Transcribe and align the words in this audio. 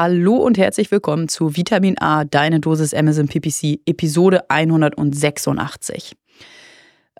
Hallo 0.00 0.36
und 0.36 0.58
herzlich 0.58 0.92
willkommen 0.92 1.26
zu 1.26 1.56
Vitamin 1.56 1.98
A, 1.98 2.22
deine 2.22 2.60
Dosis 2.60 2.94
Amazon 2.94 3.26
PPC, 3.26 3.80
Episode 3.84 4.48
186. 4.48 6.14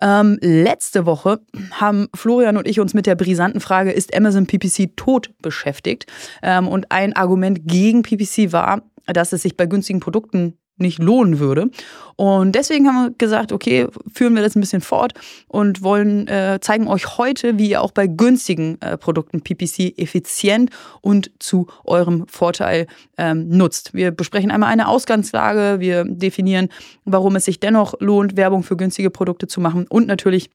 Ähm, 0.01 0.37
letzte 0.39 1.05
Woche 1.05 1.41
haben 1.71 2.07
Florian 2.15 2.55
und 2.55 2.65
ich 2.69 2.79
uns 2.79 2.93
mit 2.93 3.05
der 3.05 3.15
brisanten 3.15 3.59
Frage, 3.59 3.91
ist 3.91 4.15
Amazon 4.15 4.47
PPC 4.47 4.95
tot 4.95 5.31
beschäftigt? 5.41 6.05
Ähm, 6.41 6.69
und 6.69 6.89
ein 6.89 7.11
Argument 7.17 7.67
gegen 7.67 8.01
PPC 8.01 8.53
war, 8.53 8.83
dass 9.07 9.33
es 9.33 9.41
sich 9.41 9.57
bei 9.57 9.65
günstigen 9.65 9.99
Produkten 9.99 10.57
nicht 10.79 10.99
lohnen 10.99 11.39
würde. 11.39 11.69
Und 12.15 12.53
deswegen 12.53 12.85
haben 12.87 13.05
wir 13.05 13.13
gesagt, 13.17 13.53
okay, 13.53 13.87
führen 14.13 14.35
wir 14.35 14.41
das 14.41 14.55
ein 14.55 14.59
bisschen 14.59 14.81
fort 14.81 15.13
und 15.47 15.83
wollen 15.83 16.27
äh, 16.27 16.59
zeigen 16.59 16.89
euch 16.89 17.17
heute, 17.17 17.57
wie 17.57 17.69
ihr 17.69 17.81
auch 17.81 17.91
bei 17.91 18.07
günstigen 18.07 18.77
äh, 18.81 18.97
Produkten 18.97 19.39
PPC 19.41 19.97
effizient 19.97 20.69
und 20.99 21.31
zu 21.39 21.67
eurem 21.85 22.27
Vorteil 22.27 22.87
ähm, 23.17 23.47
nutzt. 23.47 23.93
Wir 23.93 24.11
besprechen 24.11 24.51
einmal 24.51 24.69
eine 24.69 24.89
Ausgangslage, 24.89 25.79
wir 25.79 26.03
definieren, 26.03 26.67
warum 27.05 27.37
es 27.37 27.45
sich 27.45 27.61
dennoch 27.61 27.93
lohnt, 28.01 28.35
Werbung 28.35 28.63
für 28.63 28.75
günstige 28.75 29.11
Produkte 29.11 29.47
zu 29.47 29.61
machen 29.61 29.85
und 29.87 30.05
natürlich 30.07 30.49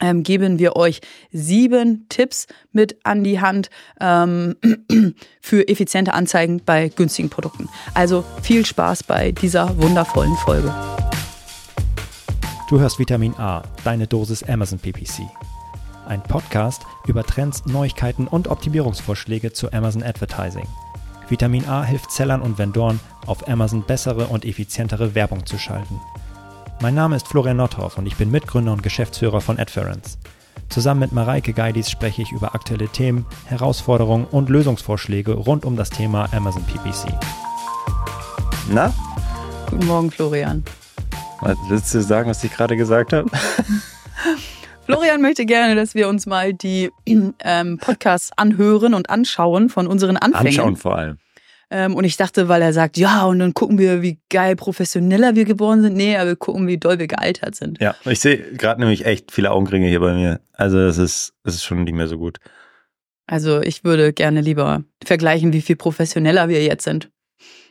ähm, 0.00 0.22
geben 0.22 0.58
wir 0.58 0.76
euch 0.76 1.00
sieben 1.30 2.06
Tipps 2.08 2.46
mit 2.72 2.96
an 3.04 3.24
die 3.24 3.40
Hand 3.40 3.70
ähm, 4.00 4.56
für 5.40 5.68
effiziente 5.68 6.14
Anzeigen 6.14 6.62
bei 6.64 6.88
günstigen 6.88 7.30
Produkten. 7.30 7.68
Also 7.94 8.24
viel 8.42 8.66
Spaß 8.66 9.04
bei 9.04 9.32
dieser 9.32 9.76
wundervollen 9.78 10.36
Folge. 10.36 10.74
Du 12.68 12.78
hörst 12.78 12.98
Vitamin 12.98 13.34
A, 13.34 13.62
deine 13.84 14.06
Dosis 14.06 14.42
Amazon 14.44 14.78
PPC. 14.78 15.22
Ein 16.06 16.22
Podcast 16.22 16.82
über 17.06 17.24
Trends, 17.24 17.66
Neuigkeiten 17.66 18.26
und 18.26 18.48
Optimierungsvorschläge 18.48 19.52
zu 19.52 19.72
Amazon 19.72 20.02
Advertising. 20.02 20.66
Vitamin 21.28 21.68
A 21.68 21.84
hilft 21.84 22.10
Sellern 22.10 22.42
und 22.42 22.58
Vendoren, 22.58 22.98
auf 23.26 23.48
Amazon 23.48 23.84
bessere 23.84 24.26
und 24.26 24.44
effizientere 24.44 25.14
Werbung 25.14 25.46
zu 25.46 25.58
schalten. 25.58 26.00
Mein 26.82 26.94
Name 26.94 27.14
ist 27.14 27.28
Florian 27.28 27.58
Nordhoff 27.58 27.98
und 27.98 28.06
ich 28.06 28.16
bin 28.16 28.30
Mitgründer 28.30 28.72
und 28.72 28.82
Geschäftsführer 28.82 29.42
von 29.42 29.58
Adference. 29.58 30.16
Zusammen 30.70 31.00
mit 31.00 31.12
Mareike 31.12 31.52
Geidis 31.52 31.90
spreche 31.90 32.22
ich 32.22 32.32
über 32.32 32.54
aktuelle 32.54 32.88
Themen, 32.88 33.26
Herausforderungen 33.44 34.24
und 34.24 34.48
Lösungsvorschläge 34.48 35.32
rund 35.34 35.66
um 35.66 35.76
das 35.76 35.90
Thema 35.90 36.32
Amazon 36.32 36.64
PPC. 36.64 37.12
Na? 38.70 38.94
Guten 39.68 39.86
Morgen, 39.86 40.10
Florian. 40.10 40.64
Was 41.42 41.58
willst 41.68 41.92
du 41.92 42.00
sagen, 42.00 42.30
was 42.30 42.42
ich 42.44 42.52
gerade 42.52 42.78
gesagt 42.78 43.12
habe? 43.12 43.28
Florian 44.86 45.20
möchte 45.20 45.44
gerne, 45.44 45.74
dass 45.74 45.94
wir 45.94 46.08
uns 46.08 46.24
mal 46.24 46.54
die 46.54 46.90
ähm, 47.40 47.76
Podcasts 47.76 48.30
anhören 48.36 48.94
und 48.94 49.10
anschauen 49.10 49.68
von 49.68 49.86
unseren 49.86 50.16
Anfängen. 50.16 50.46
Anschauen 50.46 50.76
vor 50.76 50.96
allem. 50.96 51.18
Ähm, 51.72 51.94
und 51.94 52.02
ich 52.04 52.16
dachte, 52.16 52.48
weil 52.48 52.62
er 52.62 52.72
sagt, 52.72 52.96
ja, 52.96 53.24
und 53.26 53.38
dann 53.38 53.54
gucken 53.54 53.78
wir, 53.78 54.02
wie 54.02 54.18
geil 54.28 54.56
professioneller 54.56 55.36
wir 55.36 55.44
geworden 55.44 55.82
sind. 55.82 55.96
Nee, 55.96 56.16
aber 56.16 56.30
wir 56.30 56.36
gucken, 56.36 56.66
wie 56.66 56.78
doll 56.78 56.98
wir 56.98 57.06
gealtert 57.06 57.54
sind. 57.54 57.80
Ja, 57.80 57.94
ich 58.04 58.18
sehe 58.20 58.38
gerade 58.54 58.80
nämlich 58.80 59.06
echt 59.06 59.30
viele 59.30 59.52
Augenringe 59.52 59.86
hier 59.88 60.00
bei 60.00 60.14
mir. 60.14 60.40
Also 60.52 60.78
es 60.80 60.98
ist, 60.98 61.32
es 61.44 61.54
ist 61.54 61.64
schon 61.64 61.84
nicht 61.84 61.94
mehr 61.94 62.08
so 62.08 62.18
gut. 62.18 62.38
Also 63.26 63.60
ich 63.60 63.84
würde 63.84 64.12
gerne 64.12 64.40
lieber 64.40 64.82
vergleichen, 65.04 65.52
wie 65.52 65.60
viel 65.62 65.76
professioneller 65.76 66.48
wir 66.48 66.62
jetzt 66.64 66.82
sind. 66.84 67.10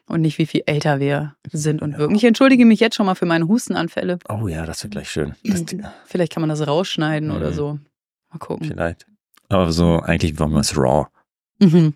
Und 0.07 0.21
nicht, 0.21 0.37
wie 0.39 0.47
viel 0.47 0.63
älter 0.65 0.99
wir 0.99 1.35
sind 1.51 1.83
und 1.83 1.97
wirken. 1.99 2.15
Ich 2.15 2.23
entschuldige 2.23 2.65
mich 2.65 2.79
jetzt 2.79 2.95
schon 2.95 3.05
mal 3.05 3.13
für 3.13 3.27
meine 3.27 3.47
Hustenanfälle. 3.47 4.17
Oh 4.27 4.47
ja, 4.47 4.65
das 4.65 4.81
wird 4.81 4.91
gleich 4.93 5.11
schön. 5.11 5.35
Das, 5.43 5.63
Vielleicht 6.05 6.31
kann 6.33 6.41
man 6.41 6.49
das 6.49 6.65
rausschneiden 6.65 7.29
Mhm. 7.29 7.35
oder 7.35 7.53
so. 7.53 7.77
Mal 8.31 8.39
gucken. 8.39 8.69
vielleicht. 8.69 9.05
Aber 9.49 9.71
so, 9.71 9.99
eigentlich 9.99 10.39
wollen 10.39 10.51
wir 10.53 10.61
es 10.61 10.75
raw. 10.75 11.05
Mhm. 11.59 11.93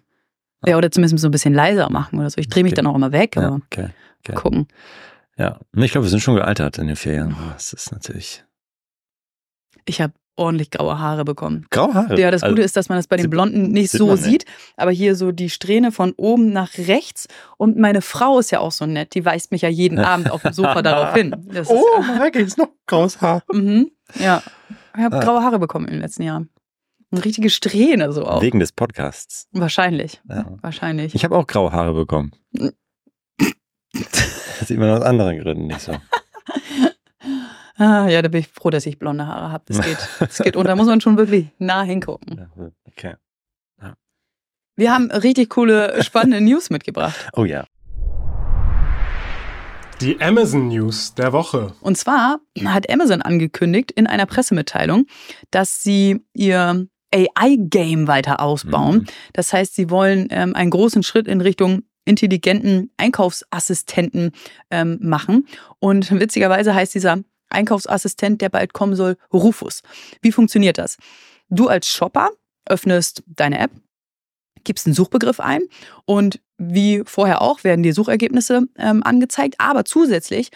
Ja, 0.65 0.77
oder 0.77 0.91
zumindest 0.91 1.21
so 1.21 1.27
ein 1.27 1.31
bisschen 1.31 1.53
leiser 1.53 1.89
machen 1.89 2.19
oder 2.19 2.29
so. 2.29 2.37
Ich 2.39 2.47
drehe 2.49 2.63
mich 2.63 2.73
Okay. 2.73 2.81
dann 2.81 2.87
auch 2.87 2.95
immer 2.95 3.11
weg, 3.11 3.35
Ja, 3.35 3.47
aber 3.47 3.55
okay. 3.57 3.81
mal 3.83 3.93
okay. 4.25 4.33
gucken. 4.35 4.67
Ja, 5.37 5.59
ich 5.75 5.91
glaube, 5.91 6.05
wir 6.05 6.09
sind 6.11 6.19
schon 6.21 6.35
gealtert 6.35 6.77
in 6.77 6.87
den 6.87 6.95
Ferien. 6.95 7.35
Das 7.53 7.73
ist 7.73 7.91
natürlich. 7.91 8.43
Ich 9.85 9.99
habe 10.01 10.13
ordentlich 10.35 10.71
graue 10.71 10.97
Haare 10.99 11.25
bekommen. 11.25 11.65
Graue 11.69 11.93
Haare. 11.93 12.19
Ja, 12.19 12.31
das 12.31 12.41
Also, 12.43 12.55
Gute 12.55 12.63
ist, 12.63 12.75
dass 12.77 12.89
man 12.89 12.97
das 12.97 13.07
bei 13.07 13.17
den 13.17 13.29
Blonden 13.29 13.69
nicht 13.69 13.91
sieht 13.91 13.99
so 13.99 14.15
sieht, 14.15 14.45
aber 14.77 14.91
hier 14.91 15.15
so 15.15 15.31
die 15.31 15.49
Strähne 15.49 15.91
von 15.91 16.13
oben 16.17 16.51
nach 16.53 16.77
rechts. 16.77 17.27
Und 17.57 17.77
meine 17.77 18.01
Frau 18.01 18.39
ist 18.39 18.51
ja 18.51 18.59
auch 18.59 18.71
so 18.71 18.85
nett, 18.85 19.13
die 19.15 19.25
weist 19.25 19.51
mich 19.51 19.61
ja 19.61 19.69
jeden 19.69 19.99
Abend 19.99 20.31
auf 20.31 20.41
dem 20.41 20.53
Sofa 20.53 20.81
darauf 20.81 21.13
hin. 21.13 21.35
Das 21.49 21.67
ist, 21.69 21.71
Oh, 21.71 22.01
Mareike, 22.01 22.39
ist 22.39 22.57
noch 22.57 22.69
graues 22.87 23.21
Haar. 23.21 23.43
mhm, 23.51 23.91
ja, 24.15 24.41
ich 24.95 25.03
habe 25.03 25.17
Ah. 25.17 25.19
graue 25.19 25.43
Haare 25.43 25.59
bekommen 25.59 25.85
in 25.87 25.93
den 25.93 26.01
letzten 26.01 26.23
Jahren. 26.23 26.49
Eine 27.13 27.23
richtige 27.25 27.51
Strähne 27.51 28.11
so 28.11 28.25
auch. 28.25 28.41
Wegen 28.41 28.59
des 28.59 28.71
Podcasts. 28.71 29.47
Wahrscheinlich, 29.51 30.19
Ja. 30.27 30.45
wahrscheinlich. 30.63 31.13
Ich 31.13 31.23
habe 31.23 31.37
auch 31.37 31.45
graue 31.45 31.71
Haare 31.71 31.93
bekommen. 31.93 32.31
Das 33.93 34.67
sieht 34.67 34.79
man 34.79 34.89
aus 34.89 35.03
anderen 35.03 35.37
Gründen 35.39 35.67
nicht 35.67 35.81
so. 35.81 35.95
Ah, 37.75 38.07
ja, 38.07 38.21
da 38.21 38.27
bin 38.29 38.39
ich 38.41 38.47
froh, 38.49 38.69
dass 38.69 38.85
ich 38.85 38.99
blonde 38.99 39.25
Haare 39.25 39.51
habe. 39.51 39.63
Das 39.67 39.81
geht, 39.83 39.97
das 40.19 40.37
geht. 40.37 40.55
Und 40.55 40.65
da 40.67 40.75
muss 40.75 40.85
man 40.85 41.01
schon 41.01 41.17
wirklich 41.17 41.47
nah 41.57 41.81
hingucken. 41.81 42.37
Ja, 42.55 42.69
Okay. 42.85 43.15
Wir 44.75 44.93
haben 44.93 45.09
richtig 45.11 45.49
coole, 45.49 46.03
spannende 46.03 46.39
News 46.39 46.69
mitgebracht. 46.69 47.15
Oh 47.33 47.45
ja. 47.45 47.65
Die 50.01 50.21
Amazon 50.21 50.67
News 50.67 51.15
der 51.15 51.33
Woche. 51.33 51.73
Und 51.81 51.97
zwar 51.97 52.39
hat 52.65 52.89
Amazon 52.91 53.23
angekündigt 53.23 53.91
in 53.91 54.05
einer 54.05 54.27
Pressemitteilung, 54.27 55.07
dass 55.49 55.81
sie 55.81 56.23
ihr 56.33 56.87
AI-Game 57.13 58.07
weiter 58.07 58.39
ausbauen. 58.39 58.97
Mhm. 58.97 59.05
Das 59.33 59.53
heißt, 59.53 59.75
sie 59.75 59.89
wollen 59.89 60.27
ähm, 60.31 60.55
einen 60.55 60.71
großen 60.71 61.03
Schritt 61.03 61.27
in 61.27 61.41
Richtung 61.41 61.83
intelligenten 62.05 62.91
Einkaufsassistenten 62.97 64.31
ähm, 64.71 64.99
machen. 65.01 65.47
Und 65.79 66.11
witzigerweise 66.19 66.75
heißt 66.75 66.93
dieser 66.93 67.19
Einkaufsassistent, 67.49 68.41
der 68.41 68.49
bald 68.49 68.73
kommen 68.73 68.95
soll, 68.95 69.17
Rufus. 69.31 69.81
Wie 70.21 70.31
funktioniert 70.31 70.77
das? 70.77 70.97
Du 71.49 71.67
als 71.67 71.87
Shopper 71.87 72.31
öffnest 72.65 73.23
deine 73.27 73.59
App, 73.59 73.71
gibst 74.63 74.85
einen 74.85 74.95
Suchbegriff 74.95 75.39
ein 75.39 75.61
und 76.05 76.41
wie 76.57 77.03
vorher 77.05 77.41
auch 77.41 77.63
werden 77.63 77.83
dir 77.83 77.93
Suchergebnisse 77.93 78.63
ähm, 78.77 79.03
angezeigt, 79.03 79.55
aber 79.59 79.85
zusätzlich 79.85 80.49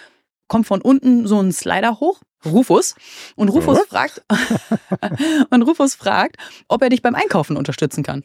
kommt 0.48 0.66
von 0.66 0.82
unten 0.82 1.28
so 1.28 1.40
ein 1.42 1.52
Slider 1.52 2.00
hoch, 2.00 2.22
Rufus, 2.46 2.96
und 3.36 3.50
Rufus 3.50 3.80
Was? 3.80 3.88
fragt 3.88 4.24
und 5.50 5.62
Rufus 5.64 5.96
fragt, 5.96 6.38
ob 6.68 6.82
er 6.82 6.90
dich 6.90 7.02
beim 7.02 7.16
Einkaufen 7.16 7.58
unterstützen 7.58 8.04
kann. 8.04 8.24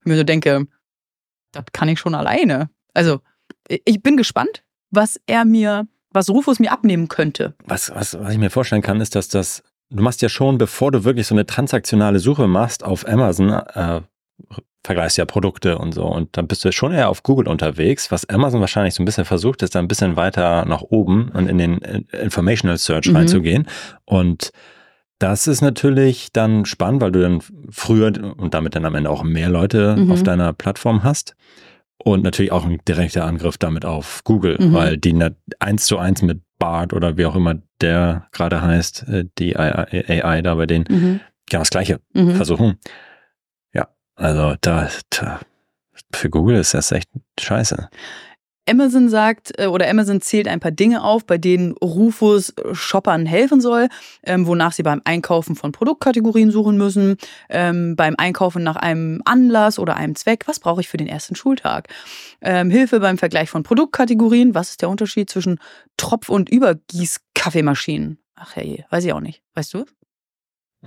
Ich 0.00 0.06
mir 0.06 0.16
so 0.16 0.24
denke, 0.24 0.66
das 1.52 1.64
kann 1.72 1.88
ich 1.88 1.98
schon 1.98 2.14
alleine. 2.14 2.70
Also, 2.92 3.20
ich 3.68 4.02
bin 4.02 4.16
gespannt, 4.16 4.62
was 4.90 5.20
er 5.26 5.44
mir, 5.44 5.86
was 6.10 6.30
Rufus 6.30 6.58
mir 6.58 6.72
abnehmen 6.72 7.08
könnte. 7.08 7.54
Was, 7.64 7.90
was, 7.90 8.18
was 8.18 8.32
ich 8.32 8.38
mir 8.38 8.50
vorstellen 8.50 8.82
kann, 8.82 9.00
ist, 9.00 9.14
dass 9.14 9.28
das, 9.28 9.62
du 9.90 10.02
machst 10.02 10.22
ja 10.22 10.28
schon, 10.28 10.58
bevor 10.58 10.92
du 10.92 11.04
wirklich 11.04 11.26
so 11.26 11.34
eine 11.34 11.46
transaktionale 11.46 12.20
Suche 12.20 12.46
machst 12.46 12.84
auf 12.84 13.06
Amazon, 13.08 13.50
äh, 13.50 14.00
vergleichst 14.84 15.16
ja 15.18 15.24
Produkte 15.24 15.78
und 15.78 15.92
so 15.94 16.04
und 16.04 16.36
dann 16.36 16.46
bist 16.46 16.64
du 16.64 16.70
schon 16.72 16.92
eher 16.92 17.08
auf 17.08 17.22
Google 17.22 17.48
unterwegs, 17.48 18.10
was 18.10 18.28
Amazon 18.28 18.60
wahrscheinlich 18.60 18.94
so 18.94 19.02
ein 19.02 19.06
bisschen 19.06 19.24
versucht, 19.24 19.62
ist 19.62 19.74
da 19.74 19.78
ein 19.78 19.88
bisschen 19.88 20.16
weiter 20.16 20.64
nach 20.66 20.82
oben 20.82 21.30
und 21.30 21.48
in 21.48 21.58
den 21.58 21.82
äh, 21.82 22.02
Informational 22.22 22.76
Search 22.78 23.08
Mhm. 23.08 23.16
reinzugehen 23.16 23.66
und 24.04 24.50
das 25.20 25.46
ist 25.46 25.62
natürlich 25.62 26.32
dann 26.32 26.64
spannend, 26.66 27.00
weil 27.00 27.12
du 27.12 27.20
dann 27.22 27.40
früher 27.70 28.12
und 28.36 28.52
damit 28.52 28.74
dann 28.74 28.84
am 28.84 28.94
Ende 28.94 29.08
auch 29.10 29.22
mehr 29.22 29.48
Leute 29.48 29.96
Mhm. 29.96 30.10
auf 30.10 30.22
deiner 30.22 30.52
Plattform 30.52 31.02
hast. 31.04 31.34
Und 31.96 32.24
natürlich 32.24 32.50
auch 32.52 32.66
ein 32.66 32.78
direkter 32.86 33.24
Angriff 33.24 33.56
damit 33.56 33.84
auf 33.86 34.22
Google, 34.24 34.58
Mhm. 34.60 34.72
weil 34.74 34.98
die 34.98 35.16
eins 35.60 35.86
zu 35.86 35.98
eins 35.98 36.20
mit 36.20 36.40
Bart 36.58 36.92
oder 36.92 37.16
wie 37.16 37.24
auch 37.24 37.36
immer 37.36 37.54
der 37.80 38.26
gerade 38.32 38.60
heißt, 38.60 39.08
äh, 39.08 39.24
die 39.38 39.56
AI, 39.56 40.22
AI 40.22 40.42
da 40.42 40.56
bei 40.56 40.66
denen, 40.66 40.84
Mhm. 40.90 41.20
genau 41.48 41.60
das 41.62 41.70
Gleiche 41.70 42.00
Mhm. 42.12 42.32
versuchen. 42.32 42.78
Also 44.16 44.54
da, 44.60 44.88
da 45.10 45.40
für 46.12 46.30
Google 46.30 46.56
ist 46.56 46.74
das 46.74 46.92
echt 46.92 47.08
scheiße. 47.38 47.88
Amazon 48.68 49.08
sagt 49.10 49.58
äh, 49.58 49.66
oder 49.66 49.88
Amazon 49.88 50.20
zählt 50.20 50.48
ein 50.48 50.60
paar 50.60 50.70
Dinge 50.70 51.02
auf, 51.02 51.26
bei 51.26 51.36
denen 51.36 51.72
Rufus 51.72 52.54
Shoppern 52.72 53.26
helfen 53.26 53.60
soll, 53.60 53.88
ähm, 54.22 54.46
wonach 54.46 54.72
sie 54.72 54.82
beim 54.82 55.02
Einkaufen 55.04 55.54
von 55.54 55.72
Produktkategorien 55.72 56.50
suchen 56.50 56.78
müssen, 56.78 57.16
ähm, 57.50 57.94
beim 57.96 58.14
Einkaufen 58.16 58.62
nach 58.62 58.76
einem 58.76 59.20
Anlass 59.26 59.78
oder 59.78 59.96
einem 59.96 60.14
Zweck, 60.14 60.44
was 60.46 60.60
brauche 60.60 60.80
ich 60.80 60.88
für 60.88 60.96
den 60.96 61.08
ersten 61.08 61.36
Schultag, 61.36 61.88
ähm, 62.40 62.70
Hilfe 62.70 63.00
beim 63.00 63.18
Vergleich 63.18 63.50
von 63.50 63.64
Produktkategorien, 63.64 64.54
was 64.54 64.70
ist 64.70 64.82
der 64.82 64.88
Unterschied 64.88 65.28
zwischen 65.28 65.58
Tropf- 65.98 66.30
und 66.30 66.48
Übergießkaffeemaschinen? 66.48 68.18
Ach 68.34 68.56
hey, 68.56 68.84
weiß 68.90 69.04
ich 69.04 69.12
auch 69.12 69.20
nicht. 69.20 69.42
Weißt 69.54 69.74
du? 69.74 69.84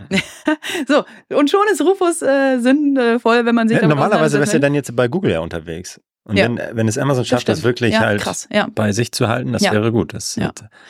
so, 0.88 1.04
und 1.36 1.50
schon 1.50 1.68
ist 1.72 1.82
Rufus 1.82 2.22
äh, 2.22 2.60
sinnvoll, 2.60 3.46
wenn 3.46 3.56
man 3.56 3.68
sich 3.68 3.76
Ja, 3.76 3.82
damit 3.82 3.98
normalerweise 3.98 4.40
wärst 4.40 4.54
du 4.54 4.58
auseinandersetzt, 4.58 4.64
dann 4.64 4.74
jetzt 4.76 4.96
bei 4.96 5.08
Google 5.08 5.32
ja 5.32 5.40
unterwegs. 5.40 6.00
Und 6.28 6.36
Ja. 6.36 6.44
wenn, 6.46 6.60
wenn 6.74 6.88
es 6.90 6.98
Amazon 6.98 7.24
schafft, 7.24 7.48
das, 7.48 7.60
stimmt. 7.60 7.70
wirklich 7.70 7.94
ja, 7.94 8.02
halt 8.02 8.22
krass, 8.22 8.50
ja. 8.52 8.68
bei 8.76 8.92
sich 8.92 9.14
zu 9.14 9.30
halten, 9.30 9.54
das 9.54 9.64
wäre 9.64 9.92
gut. 9.94 10.14
Das 10.14 10.38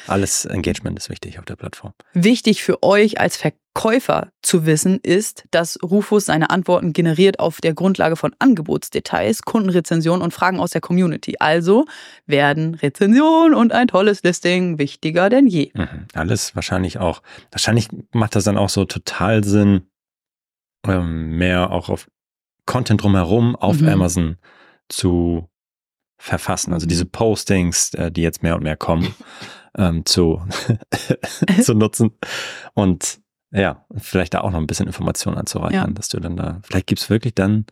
alles 0.07 0.45
Engagement 0.45 0.97
ist 0.97 1.09
wichtig 1.11 1.37
auf 1.37 1.45
der 1.45 1.55
Plattform. 1.55 1.93
Wichtig 2.13 2.63
für 2.63 2.81
euch 2.81 3.19
als 3.19 3.37
Verkäufer 3.37 4.29
zu 4.41 4.65
wissen 4.65 4.99
ist, 5.03 5.43
dass 5.51 5.77
Rufus 5.83 6.25
seine 6.25 6.49
Antworten 6.49 6.91
generiert 6.91 7.39
auf 7.39 7.61
der 7.61 7.75
Grundlage 7.75 8.15
von 8.15 8.33
Angebotsdetails, 8.39 9.43
Kundenrezensionen 9.43 10.23
und 10.23 10.33
Fragen 10.33 10.59
aus 10.59 10.71
der 10.71 10.81
Community. 10.81 11.35
Also 11.39 11.85
werden 12.25 12.73
Rezension 12.73 13.53
und 13.53 13.73
ein 13.73 13.87
tolles 13.87 14.23
Listing 14.23 14.79
wichtiger 14.79 15.29
denn 15.29 15.45
je. 15.45 15.69
Mhm. 15.75 16.07
Alles 16.15 16.55
wahrscheinlich 16.55 16.97
auch. 16.97 17.21
Wahrscheinlich 17.51 17.89
macht 18.11 18.35
das 18.35 18.45
dann 18.45 18.57
auch 18.57 18.69
so 18.69 18.85
total 18.85 19.43
Sinn, 19.43 19.81
ähm, 20.87 21.37
mehr 21.37 21.69
auch 21.69 21.89
auf 21.89 22.07
Content 22.65 23.03
drumherum 23.03 23.55
auf 23.55 23.79
Mhm. 23.81 23.87
Amazon 23.89 24.37
zu 24.89 25.47
verfassen. 26.17 26.73
Also 26.73 26.87
diese 26.87 27.05
Postings, 27.05 27.93
äh, 27.93 28.11
die 28.11 28.21
jetzt 28.21 28.43
mehr 28.43 28.55
und 28.55 28.63
mehr 28.63 28.77
kommen, 28.77 29.13
ähm, 29.77 30.05
zu, 30.05 30.41
zu 31.61 31.73
nutzen. 31.73 32.11
Und 32.73 33.19
ja, 33.51 33.85
vielleicht 33.95 34.33
da 34.33 34.41
auch 34.41 34.51
noch 34.51 34.59
ein 34.59 34.67
bisschen 34.67 34.87
Informationen 34.87 35.37
anzureichern, 35.37 35.89
Ja. 35.89 35.93
dass 35.93 36.09
du 36.09 36.19
dann 36.19 36.35
da, 36.35 36.59
vielleicht 36.63 36.87
gibt's 36.87 37.09
wirklich 37.09 37.33
dann 37.35 37.65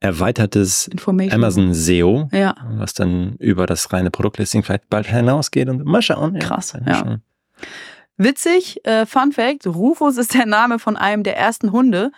erweitertes. 0.00 0.90
Amazon 1.30 1.74
SEO, 1.74 2.28
Ja, 2.32 2.56
was 2.72 2.92
dann 2.94 3.36
über 3.36 3.66
das 3.66 3.92
reine 3.92 4.10
Produktlisting 4.10 4.62
vielleicht 4.64 4.88
bald 4.90 5.06
hinausgeht 5.06 5.68
und 5.68 5.84
mal 5.84 6.02
schauen. 6.02 6.38
Krass, 6.40 6.72
ja. 6.86 6.94
schauen. 6.94 7.22
Witzig, 8.16 8.84
äh, 8.84 9.06
Fun 9.06 9.32
Fact: 9.32 9.66
Rufus 9.66 10.16
ist 10.16 10.34
der 10.34 10.46
Name 10.46 10.78
von 10.78 10.96
einem 10.96 11.22
der 11.22 11.36
ersten 11.36 11.72
Hunde, 11.72 12.10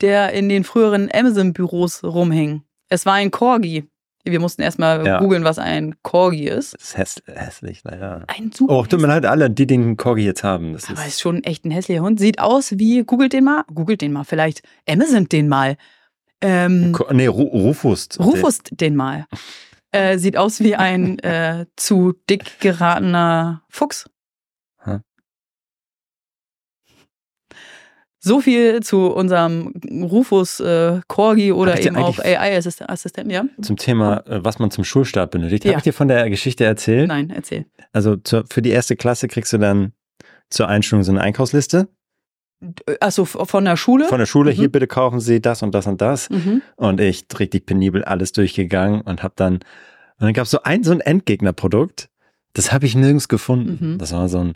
der 0.00 0.32
in 0.32 0.48
den 0.48 0.64
früheren 0.64 1.10
Amazon-Büros 1.12 2.02
rumhing. 2.04 2.62
Es 2.88 3.06
war 3.06 3.14
ein 3.14 3.30
Corgi. 3.30 3.88
Wir 4.24 4.40
mussten 4.40 4.62
erstmal 4.62 5.06
Ja. 5.06 5.18
googeln, 5.20 5.44
was 5.44 5.58
ein 5.60 5.94
Corgi 6.02 6.48
ist. 6.48 6.74
Das 6.74 6.82
ist 6.82 6.96
häss 6.98 7.22
hässlich, 7.26 7.82
leider. 7.84 8.24
Ein 8.26 8.50
super. 8.52 8.78
Oh, 8.78 8.84
tut 8.84 9.00
mir 9.00 9.06
leid, 9.06 9.24
alle, 9.24 9.48
die 9.50 9.66
den 9.68 9.96
Corgi 9.96 10.24
jetzt 10.24 10.42
haben. 10.42 10.72
Das 10.72 10.88
Aber 10.90 11.00
ist, 11.00 11.06
ist 11.08 11.20
schon 11.20 11.44
echt 11.44 11.64
ein 11.64 11.70
hässlicher 11.70 12.00
Hund. 12.02 12.18
Sieht 12.18 12.40
aus 12.40 12.72
wie, 12.78 13.04
googelt 13.04 13.32
den 13.32 13.44
mal, 13.44 13.62
googelt 13.72 14.00
den 14.00 14.12
mal, 14.12 14.24
vielleicht 14.24 14.62
Amazon 14.88 15.26
den 15.28 15.48
mal. 15.48 15.76
Ähm, 16.40 16.90
Co- 16.92 17.12
nee, 17.12 17.26
Ru 17.28 17.42
Rufus. 17.44 18.08
Rufus 18.18 18.58
den 18.70 18.96
mal. 18.96 19.26
Äh, 19.92 20.18
sieht 20.18 20.36
aus 20.36 20.58
wie 20.60 20.74
ein 20.74 21.18
äh, 21.20 21.66
zu 21.76 22.12
dick 22.28 22.58
geratener 22.58 23.62
Fuchs. 23.68 24.10
Hm. 24.78 25.02
So 28.26 28.40
viel 28.40 28.82
zu 28.82 29.06
unserem 29.06 29.72
Rufus 29.88 30.58
äh, 30.58 31.00
Corgi 31.06 31.52
oder 31.52 31.80
eben 31.80 31.94
auch 31.94 32.18
AI-Assistenten, 32.18 33.30
ja? 33.30 33.44
Zum 33.62 33.76
Thema, 33.76 34.26
äh, 34.26 34.44
was 34.44 34.58
man 34.58 34.72
zum 34.72 34.82
Schulstart 34.82 35.30
benötigt. 35.30 35.64
Ja. 35.64 35.70
Habe 35.70 35.78
ich 35.78 35.84
dir 35.84 35.92
von 35.92 36.08
der 36.08 36.28
Geschichte 36.28 36.64
erzählt? 36.64 37.06
Nein, 37.06 37.30
erzähl. 37.30 37.66
Also 37.92 38.16
zur, 38.16 38.44
für 38.50 38.62
die 38.62 38.70
erste 38.70 38.96
Klasse 38.96 39.28
kriegst 39.28 39.52
du 39.52 39.58
dann 39.58 39.92
zur 40.50 40.66
Einstellung 40.66 41.04
so 41.04 41.12
eine 41.12 41.20
Einkaufsliste 41.20 41.88
Achso, 43.00 43.24
von 43.26 43.64
der 43.64 43.76
Schule? 43.76 44.06
von 44.06 44.18
der 44.18 44.26
Schule. 44.26 44.50
Mhm. 44.50 44.56
Hier 44.56 44.72
bitte 44.72 44.86
kaufen 44.86 45.20
Sie 45.20 45.40
das 45.40 45.62
und 45.62 45.74
das 45.74 45.86
und 45.86 46.00
das. 46.00 46.28
mhm. 46.30 46.62
Und 46.76 47.00
ich 47.00 47.26
richtig 47.38 47.66
penibel 47.66 48.02
alles 48.04 48.32
durchgegangen 48.32 49.02
und 49.02 49.22
habe 49.22 49.34
dann, 49.36 49.54
und 49.54 49.62
dann 50.18 50.32
gab 50.32 50.46
es 50.46 50.50
so 50.50 50.62
ein, 50.62 50.82
so 50.82 50.92
ein 50.92 51.00
Endgegnerprodukt, 51.00 52.08
das 52.54 52.72
habe 52.72 52.86
ich 52.86 52.96
nirgends 52.96 53.28
gefunden. 53.28 53.92
Mhm. 53.92 53.98
Das 53.98 54.12
war 54.12 54.28
so 54.28 54.38
ein 54.38 54.54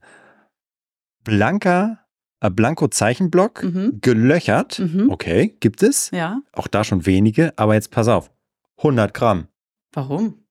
blanker, 1.23 2.00
äh, 2.41 2.51
blanko 2.51 2.89
Zeichenblock, 2.89 3.63
Mhm. 3.63 3.99
gelöchert. 4.01 4.79
Mhm. 4.79 5.11
Okay, 5.11 5.57
gibt 5.61 5.83
es. 5.83 6.11
Ja, 6.11 6.41
Auch 6.53 6.67
da 6.67 6.85
schon 6.85 7.07
wenige, 7.07 7.53
aber 7.57 7.75
jetzt 7.75 7.91
pass 7.91 8.09
auf. 8.09 8.31
100 8.79 9.13
Gramm. 9.15 9.49
warum? 9.93 10.45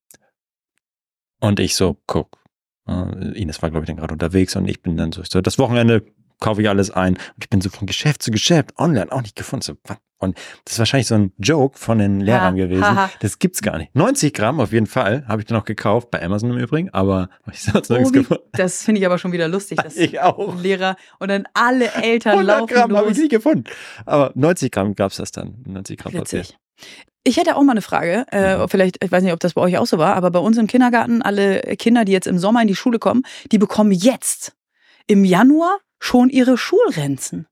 Und 1.40 1.58
ich 1.60 1.74
so, 1.74 1.96
guck. 2.06 2.38
Äh, 2.86 3.38
Ines 3.40 3.62
war, 3.62 3.70
glaube 3.70 3.84
ich, 3.84 3.88
dann 3.88 3.96
gerade 3.96 4.12
unterwegs 4.12 4.54
und 4.56 4.68
ich 4.68 4.82
bin 4.82 4.96
dann 4.96 5.12
so, 5.12 5.22
ich 5.22 5.28
so, 5.30 5.40
das 5.40 5.58
Wochenende 5.58 6.04
kaufe 6.38 6.62
ich 6.62 6.68
alles 6.68 6.90
ein. 6.90 7.14
Und 7.16 7.34
ich 7.44 7.48
bin 7.50 7.60
so 7.60 7.70
von 7.70 7.86
Geschäft 7.86 8.22
zu 8.22 8.30
Geschäft, 8.30 8.78
online 8.78 9.10
auch 9.12 9.22
nicht 9.22 9.36
gefunden. 9.36 9.62
So, 9.62 9.74
was? 9.84 9.98
Und 10.20 10.36
das 10.64 10.74
ist 10.74 10.78
wahrscheinlich 10.78 11.06
so 11.06 11.14
ein 11.14 11.32
Joke 11.38 11.78
von 11.78 11.98
den 11.98 12.20
Lehrern 12.20 12.52
Ha, 12.54 12.56
gewesen. 12.56 12.84
haha. 12.84 13.10
Das 13.20 13.38
gibt's 13.38 13.62
gar 13.62 13.78
nicht. 13.78 13.94
90 13.96 14.34
Gramm 14.34 14.60
auf 14.60 14.70
jeden 14.72 14.86
Fall, 14.86 15.24
habe 15.26 15.40
ich 15.40 15.46
dann 15.48 15.58
auch 15.58 15.64
gekauft, 15.64 16.10
bei 16.10 16.22
Amazon 16.22 16.50
im 16.50 16.58
Übrigen, 16.58 16.90
aber 16.90 17.30
hab 17.46 17.52
ich 17.54 17.62
sonst 17.62 17.88
nirgends 17.88 18.10
Oh, 18.10 18.12
gefunden. 18.12 18.42
das 18.52 18.82
finde 18.84 19.00
ich 19.00 19.06
aber 19.06 19.16
schon 19.18 19.32
wieder 19.32 19.48
lustig, 19.48 19.78
dass 19.82 19.96
Ich 19.96 20.20
auch. 20.20 20.60
Lehrer 20.60 20.96
und 21.18 21.28
dann 21.28 21.48
alle 21.54 21.90
Eltern 21.94 22.32
100 22.40 22.58
laufen 22.60 22.74
Gramm 22.74 22.96
habe 22.96 23.10
ich 23.10 23.18
nicht 23.18 23.30
gefunden. 23.30 23.64
Aber 24.06 24.30
90 24.34 24.70
Gramm 24.70 24.94
gab's 24.94 25.16
das 25.16 25.32
dann. 25.32 25.56
90 25.66 25.98
Gramm 25.98 26.12
Papier. 26.12 26.40
Witzig. 26.40 26.56
Ich 27.24 27.36
hätte 27.36 27.56
auch 27.56 27.62
mal 27.62 27.72
eine 27.72 27.82
Frage, 27.82 28.24
äh, 28.30 28.56
Mhm. 28.58 28.68
vielleicht, 28.68 29.02
ich 29.04 29.12
weiß 29.12 29.22
nicht, 29.22 29.32
ob 29.32 29.40
das 29.40 29.54
bei 29.54 29.60
euch 29.60 29.76
auch 29.78 29.86
so 29.86 29.98
war, 29.98 30.16
aber 30.16 30.30
bei 30.30 30.38
uns 30.38 30.56
im 30.58 30.66
Kindergarten, 30.66 31.20
alle 31.22 31.60
Kinder, 31.78 32.04
die 32.06 32.12
jetzt 32.12 32.26
im 32.26 32.38
Sommer 32.38 32.62
in 32.62 32.68
die 32.68 32.74
Schule 32.76 32.98
kommen, 32.98 33.22
die 33.52 33.58
bekommen 33.58 33.92
jetzt 33.92 34.52
im 35.06 35.24
Januar 35.24 35.78
schon 35.98 36.30
ihre 36.30 36.56
Schulrenzen. 36.56 37.46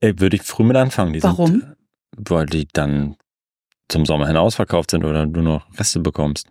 Äh, 0.00 0.14
Würde 0.18 0.36
ich 0.36 0.42
früh 0.42 0.62
mit 0.62 0.76
anfangen. 0.76 1.12
Die 1.14 1.22
Warum? 1.24 1.46
Sind, 1.50 1.76
weil 2.18 2.46
die 2.46 2.66
dann 2.72 3.16
zum 3.88 4.04
Sommer 4.04 4.26
hin 4.26 4.36
ausverkauft 4.36 4.90
sind 4.90 5.04
oder 5.04 5.26
du 5.26 5.40
noch 5.40 5.66
Reste 5.78 6.00
bekommst. 6.00 6.48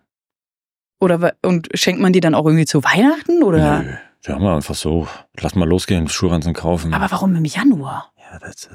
Oder 0.99 1.35
und 1.43 1.69
schenkt 1.73 2.01
man 2.01 2.13
die 2.13 2.19
dann 2.21 2.33
auch 2.33 2.45
irgendwie 2.45 2.65
zu 2.65 2.83
Weihnachten? 2.83 3.43
Oder? 3.43 3.83
Nö, 3.83 3.93
die 4.25 4.31
haben 4.31 4.43
wir 4.43 4.55
einfach 4.55 4.73
so, 4.75 5.07
lass 5.39 5.53
mal 5.55 5.67
losgehen, 5.67 6.07
Schulranzen 6.07 6.53
kaufen. 6.53 6.93
Aber 6.93 7.11
warum 7.11 7.35
im 7.35 7.45
Januar? 7.45 8.11
ja, 8.17 8.39
das, 8.39 8.65
äh, 8.65 8.69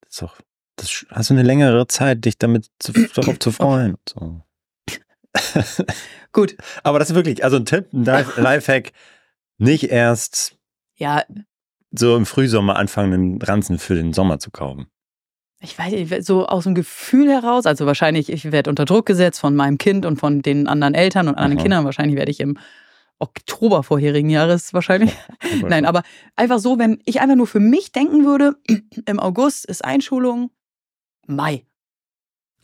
das 0.00 0.10
ist 0.10 0.22
doch, 0.22 0.40
das 0.76 1.06
hast 1.10 1.30
du 1.30 1.34
eine 1.34 1.44
längere 1.44 1.86
Zeit, 1.86 2.24
dich 2.24 2.38
damit 2.38 2.66
zu, 2.80 2.92
darauf 3.14 3.38
zu 3.38 3.52
freuen. 3.52 3.96
So. 4.08 4.42
Gut, 6.32 6.56
Aber 6.82 6.98
das 6.98 7.10
ist 7.10 7.14
wirklich, 7.14 7.44
also 7.44 7.56
ein 7.58 7.64
Tipp, 7.66 7.92
ein 7.92 8.04
Life- 8.04 8.40
Lifehack, 8.40 8.92
nicht 9.58 9.84
erst 9.84 10.56
ja, 10.96 11.22
so 11.92 12.16
im 12.16 12.26
Frühsommer 12.26 12.76
anfangen, 12.76 13.12
einen 13.12 13.42
Ranzen 13.42 13.78
für 13.78 13.94
den 13.94 14.12
Sommer 14.12 14.38
zu 14.38 14.50
kaufen. 14.50 14.86
Ich 15.62 15.78
weiß 15.78 15.92
nicht, 15.92 16.24
so 16.24 16.46
aus 16.46 16.64
dem 16.64 16.74
Gefühl 16.74 17.30
heraus, 17.30 17.66
also 17.66 17.86
wahrscheinlich, 17.86 18.30
ich 18.30 18.50
werde 18.50 18.68
unter 18.68 18.84
Druck 18.84 19.06
gesetzt 19.06 19.40
von 19.40 19.54
meinem 19.54 19.78
Kind 19.78 20.04
und 20.04 20.18
von 20.18 20.42
den 20.42 20.66
anderen 20.66 20.94
Eltern 20.94 21.28
und 21.28 21.36
anderen 21.36 21.58
Aha. 21.58 21.62
Kindern. 21.62 21.84
Wahrscheinlich 21.84 22.16
werde 22.16 22.32
ich 22.32 22.40
im 22.40 22.58
Oktober 23.20 23.84
vorherigen 23.84 24.28
Jahres 24.28 24.74
wahrscheinlich. 24.74 25.14
Nein, 25.62 25.86
aber 25.86 26.02
einfach 26.34 26.58
so, 26.58 26.78
wenn 26.78 27.00
ich 27.04 27.20
einfach 27.20 27.36
nur 27.36 27.46
für 27.46 27.60
mich 27.60 27.92
denken 27.92 28.24
würde, 28.24 28.56
im 29.06 29.20
August 29.20 29.64
ist 29.64 29.84
Einschulung, 29.84 30.50
Mai. 31.28 31.64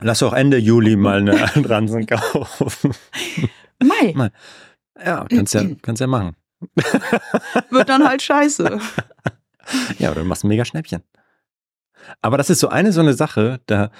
Lass 0.00 0.18
doch 0.18 0.32
Ende 0.32 0.58
Juli 0.58 0.96
mal 0.96 1.18
eine 1.18 1.32
einen 1.54 1.64
Ranzen 1.64 2.06
kaufen. 2.06 2.92
Mai 3.80 4.12
Mai. 4.14 4.30
Ja, 5.04 5.24
kannst 5.30 5.54
ja, 5.54 5.62
kannst 5.82 6.00
ja 6.00 6.08
machen. 6.08 6.34
wird 7.70 7.88
dann 7.88 8.06
halt 8.06 8.22
scheiße. 8.22 8.78
Ja, 9.98 10.12
oder 10.12 10.22
du 10.22 10.26
machst 10.26 10.44
ein 10.44 10.48
mega 10.48 10.64
Schnäppchen. 10.64 11.02
Aber 12.20 12.38
das 12.38 12.50
ist 12.50 12.60
so 12.60 12.68
eine 12.68 12.92
so 12.92 13.00
eine 13.00 13.14
Sache, 13.14 13.60
da, 13.66 13.90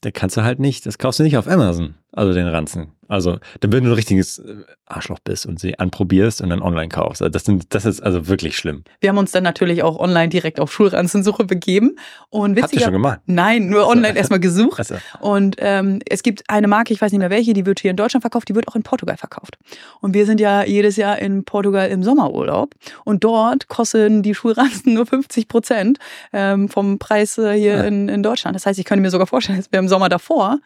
da 0.00 0.10
kannst 0.10 0.36
du 0.36 0.42
halt 0.42 0.58
nicht, 0.58 0.86
das 0.86 0.98
kaufst 0.98 1.20
du 1.20 1.24
nicht 1.24 1.36
auf 1.36 1.48
Amazon, 1.48 1.94
also 2.12 2.32
den 2.32 2.46
Ranzen. 2.46 2.92
Also, 3.08 3.38
dann 3.60 3.72
wenn 3.72 3.84
du 3.84 3.90
ein 3.90 3.94
richtiges 3.94 4.38
äh, 4.38 4.54
Arschloch 4.86 5.18
bist 5.22 5.44
und 5.44 5.60
sie 5.60 5.78
anprobierst 5.78 6.40
und 6.40 6.48
dann 6.48 6.62
online 6.62 6.88
kaufst. 6.88 7.20
Also 7.20 7.30
das, 7.30 7.44
sind, 7.44 7.74
das 7.74 7.84
ist 7.84 8.00
also 8.02 8.26
wirklich 8.26 8.56
schlimm. 8.56 8.84
Wir 9.00 9.10
haben 9.10 9.18
uns 9.18 9.32
dann 9.32 9.42
natürlich 9.44 9.82
auch 9.82 9.98
online 9.98 10.30
direkt 10.30 10.58
auf 10.60 10.72
Schulranzensuche 10.72 11.44
begeben. 11.44 11.96
Und 12.30 12.52
Habt 12.52 12.56
ihr 12.58 12.62
witziger, 12.64 12.84
schon 12.84 12.92
gemacht? 12.94 13.20
Nein, 13.26 13.66
nur 13.68 13.86
online 13.86 14.16
erstmal 14.16 14.40
gesucht. 14.40 14.78
Also, 14.78 14.94
Und 15.20 15.56
ähm, 15.58 15.98
es 16.08 16.22
gibt 16.22 16.44
eine 16.48 16.68
Marke, 16.68 16.94
ich 16.94 17.02
weiß 17.02 17.12
nicht 17.12 17.18
mehr 17.18 17.28
welche, 17.28 17.52
die 17.52 17.66
wird 17.66 17.80
hier 17.80 17.90
in 17.90 17.96
Deutschland 17.98 18.22
verkauft, 18.22 18.48
die 18.48 18.54
wird 18.54 18.66
auch 18.68 18.76
in 18.76 18.82
Portugal 18.82 19.18
verkauft. 19.18 19.58
Und 20.00 20.14
wir 20.14 20.24
sind 20.24 20.40
ja 20.40 20.64
jedes 20.64 20.96
Jahr 20.96 21.18
in 21.18 21.44
Portugal 21.44 21.90
im 21.90 22.02
Sommerurlaub. 22.02 22.74
Und 23.04 23.24
dort 23.24 23.68
kosten 23.68 24.22
die 24.22 24.34
Schulranzen 24.34 24.94
nur 24.94 25.04
50 25.04 25.48
Prozent 25.48 25.98
ähm, 26.32 26.70
vom 26.70 26.98
Preis 26.98 27.36
äh, 27.36 27.52
hier 27.58 27.76
Ja. 27.76 27.82
in, 27.82 28.08
in 28.08 28.22
Deutschland. 28.22 28.54
Das 28.54 28.64
heißt, 28.64 28.78
ich 28.78 28.86
könnte 28.86 29.02
mir 29.02 29.10
sogar 29.10 29.26
vorstellen, 29.26 29.58
dass 29.58 29.70
wir 29.70 29.78
im 29.80 29.88
Sommer 29.88 30.08
davor 30.08 30.60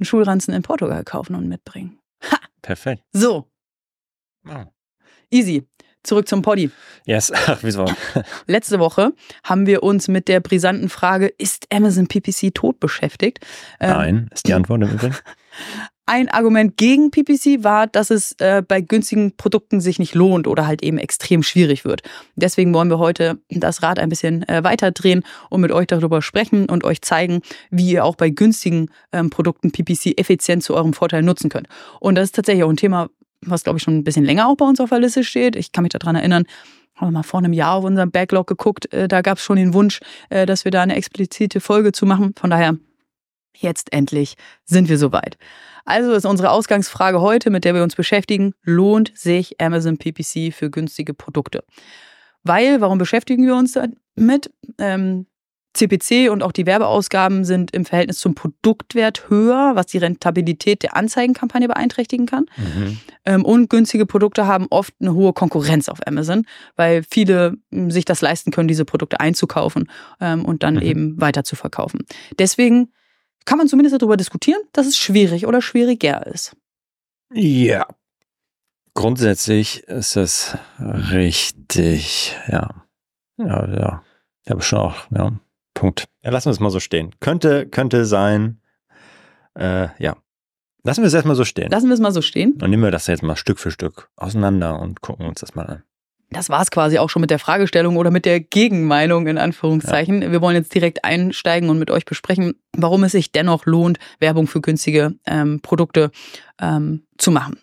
einen 0.00 0.06
Schulranzen 0.06 0.52
in 0.54 0.62
Portugal 0.62 1.04
kaufen 1.04 1.34
und 1.36 1.48
mitbringen. 1.48 1.98
perfekt. 2.62 3.02
So, 3.12 3.46
Oh. 4.48 4.64
easy. 5.30 5.66
Zurück 6.02 6.26
zum 6.28 6.40
Poddy. 6.40 6.70
Yes, 7.04 7.30
ach, 7.46 7.58
wieso? 7.60 7.84
Letzte 8.46 8.78
Woche 8.78 9.12
haben 9.44 9.66
wir 9.66 9.82
uns 9.82 10.08
mit 10.08 10.28
der 10.28 10.40
brisanten 10.40 10.88
Frage, 10.88 11.26
ist 11.26 11.66
Amazon 11.70 12.06
PPC 12.06 12.54
tot 12.54 12.80
beschäftigt? 12.80 13.40
Ähm, 13.80 13.90
Nein, 13.90 14.30
ist 14.32 14.48
die 14.48 14.54
Antwort 14.54 14.82
im 14.82 14.92
Übrigen. 14.92 15.14
Ein 16.12 16.28
Argument 16.28 16.76
gegen 16.76 17.12
PPC 17.12 17.62
war, 17.62 17.86
dass 17.86 18.10
es 18.10 18.32
äh, 18.40 18.64
bei 18.66 18.80
günstigen 18.80 19.36
Produkten 19.36 19.80
sich 19.80 20.00
nicht 20.00 20.16
lohnt 20.16 20.48
oder 20.48 20.66
halt 20.66 20.82
eben 20.82 20.98
extrem 20.98 21.44
schwierig 21.44 21.84
wird. 21.84 22.02
Deswegen 22.34 22.74
wollen 22.74 22.90
wir 22.90 22.98
heute 22.98 23.38
das 23.48 23.84
Rad 23.84 24.00
ein 24.00 24.08
bisschen 24.08 24.42
äh, 24.48 24.64
weiterdrehen 24.64 25.22
und 25.50 25.60
mit 25.60 25.70
euch 25.70 25.86
darüber 25.86 26.20
sprechen 26.20 26.68
und 26.68 26.82
euch 26.82 27.00
zeigen, 27.02 27.42
wie 27.70 27.92
ihr 27.92 28.04
auch 28.04 28.16
bei 28.16 28.28
günstigen 28.28 28.90
ähm, 29.12 29.30
Produkten 29.30 29.70
PPC 29.70 30.18
effizient 30.18 30.64
zu 30.64 30.74
eurem 30.74 30.94
Vorteil 30.94 31.22
nutzen 31.22 31.48
könnt. 31.48 31.68
Und 32.00 32.16
das 32.16 32.24
ist 32.24 32.34
tatsächlich 32.34 32.64
auch 32.64 32.70
ein 32.70 32.76
Thema, 32.76 33.08
was 33.42 33.62
glaube 33.62 33.76
ich 33.76 33.84
schon 33.84 33.98
ein 33.98 34.02
bisschen 34.02 34.24
länger 34.24 34.48
auch 34.48 34.56
bei 34.56 34.64
uns 34.64 34.80
auf 34.80 34.90
der 34.90 34.98
Liste 34.98 35.22
steht. 35.22 35.54
Ich 35.54 35.70
kann 35.70 35.84
mich 35.84 35.92
daran 35.92 36.16
erinnern, 36.16 36.42
haben 36.96 37.06
wir 37.06 37.18
mal 37.18 37.22
vor 37.22 37.38
einem 37.38 37.52
Jahr 37.52 37.74
auf 37.74 37.84
unserem 37.84 38.10
Backlog 38.10 38.48
geguckt. 38.48 38.92
Äh, 38.92 39.06
da 39.06 39.22
gab 39.22 39.38
es 39.38 39.44
schon 39.44 39.58
den 39.58 39.74
Wunsch, 39.74 40.00
äh, 40.28 40.44
dass 40.44 40.64
wir 40.64 40.72
da 40.72 40.82
eine 40.82 40.96
explizite 40.96 41.60
Folge 41.60 41.92
zu 41.92 42.04
machen. 42.04 42.32
Von 42.36 42.50
daher 42.50 42.74
Jetzt 43.56 43.92
endlich 43.92 44.36
sind 44.64 44.88
wir 44.88 44.98
soweit. 44.98 45.36
Also 45.84 46.12
ist 46.12 46.26
unsere 46.26 46.50
Ausgangsfrage 46.50 47.20
heute, 47.20 47.50
mit 47.50 47.64
der 47.64 47.74
wir 47.74 47.82
uns 47.82 47.96
beschäftigen, 47.96 48.54
lohnt 48.62 49.12
sich 49.16 49.60
Amazon 49.60 49.98
PPC 49.98 50.52
für 50.52 50.70
günstige 50.70 51.14
Produkte? 51.14 51.64
Weil, 52.42 52.80
warum 52.80 52.98
beschäftigen 52.98 53.46
wir 53.46 53.56
uns 53.56 53.72
damit? 53.72 54.50
Ähm, 54.78 55.26
CPC 55.72 56.30
und 56.30 56.42
auch 56.42 56.50
die 56.50 56.66
Werbeausgaben 56.66 57.44
sind 57.44 57.70
im 57.72 57.84
Verhältnis 57.84 58.18
zum 58.18 58.34
Produktwert 58.34 59.30
höher, 59.30 59.72
was 59.74 59.86
die 59.86 59.98
Rentabilität 59.98 60.82
der 60.82 60.96
Anzeigenkampagne 60.96 61.68
beeinträchtigen 61.68 62.26
kann. 62.26 62.46
Mhm. 62.56 62.98
Ähm, 63.24 63.44
und 63.44 63.70
günstige 63.70 64.04
Produkte 64.04 64.46
haben 64.46 64.66
oft 64.70 64.94
eine 65.00 65.14
hohe 65.14 65.32
Konkurrenz 65.32 65.88
auf 65.88 66.04
Amazon, 66.06 66.44
weil 66.74 67.04
viele 67.08 67.56
hm, 67.70 67.90
sich 67.90 68.04
das 68.04 68.20
leisten 68.20 68.50
können, 68.50 68.68
diese 68.68 68.84
Produkte 68.84 69.20
einzukaufen 69.20 69.88
ähm, 70.20 70.44
und 70.44 70.64
dann 70.64 70.74
mhm. 70.74 70.82
eben 70.82 71.20
weiter 71.20 71.44
zu 71.44 71.54
verkaufen. 71.54 72.00
Deswegen 72.38 72.92
kann 73.44 73.58
man 73.58 73.68
zumindest 73.68 74.00
darüber 74.00 74.16
diskutieren, 74.16 74.60
dass 74.72 74.86
es 74.86 74.96
schwierig 74.96 75.46
oder 75.46 75.62
schwieriger 75.62 76.26
ist. 76.26 76.56
Ja. 77.32 77.86
Grundsätzlich 78.94 79.84
ist 79.84 80.16
es 80.16 80.56
richtig, 80.80 82.36
ja. 82.48 82.86
Ja, 83.38 83.68
ja. 83.68 84.04
Ich 84.44 84.50
habe 84.50 84.62
schon 84.62 84.78
auch, 84.78 85.10
ja. 85.10 85.32
Punkt. 85.74 86.08
Ja, 86.22 86.30
lassen 86.30 86.46
wir 86.46 86.52
es 86.52 86.60
mal 86.60 86.70
so 86.70 86.80
stehen. 86.80 87.14
Könnte, 87.20 87.68
könnte 87.68 88.04
sein. 88.04 88.60
Äh, 89.54 89.88
ja. 89.98 90.16
Lassen 90.82 91.02
wir 91.02 91.08
es 91.08 91.14
erstmal 91.14 91.36
so 91.36 91.44
stehen. 91.44 91.70
Lassen 91.70 91.88
wir 91.88 91.94
es 91.94 92.00
mal 92.00 92.12
so 92.12 92.22
stehen. 92.22 92.58
Dann 92.58 92.70
nehmen 92.70 92.82
wir 92.82 92.90
das 92.90 93.06
jetzt 93.06 93.22
mal 93.22 93.36
Stück 93.36 93.58
für 93.58 93.70
Stück 93.70 94.10
auseinander 94.16 94.80
und 94.80 95.00
gucken 95.00 95.26
uns 95.26 95.40
das 95.40 95.54
mal 95.54 95.66
an. 95.66 95.82
Das 96.30 96.48
war 96.48 96.62
es 96.62 96.70
quasi 96.70 96.98
auch 96.98 97.10
schon 97.10 97.20
mit 97.20 97.30
der 97.30 97.40
Fragestellung 97.40 97.96
oder 97.96 98.10
mit 98.10 98.24
der 98.24 98.40
Gegenmeinung 98.40 99.26
in 99.26 99.36
Anführungszeichen. 99.36 100.22
Ja. 100.22 100.30
Wir 100.30 100.40
wollen 100.40 100.54
jetzt 100.54 100.74
direkt 100.74 101.04
einsteigen 101.04 101.70
und 101.70 101.78
mit 101.78 101.90
euch 101.90 102.04
besprechen, 102.04 102.54
warum 102.76 103.02
es 103.04 103.12
sich 103.12 103.32
dennoch 103.32 103.66
lohnt, 103.66 103.98
Werbung 104.20 104.46
für 104.46 104.60
günstige 104.60 105.14
ähm, 105.26 105.60
Produkte 105.60 106.12
ähm, 106.60 107.02
zu 107.18 107.32
machen. 107.32 107.58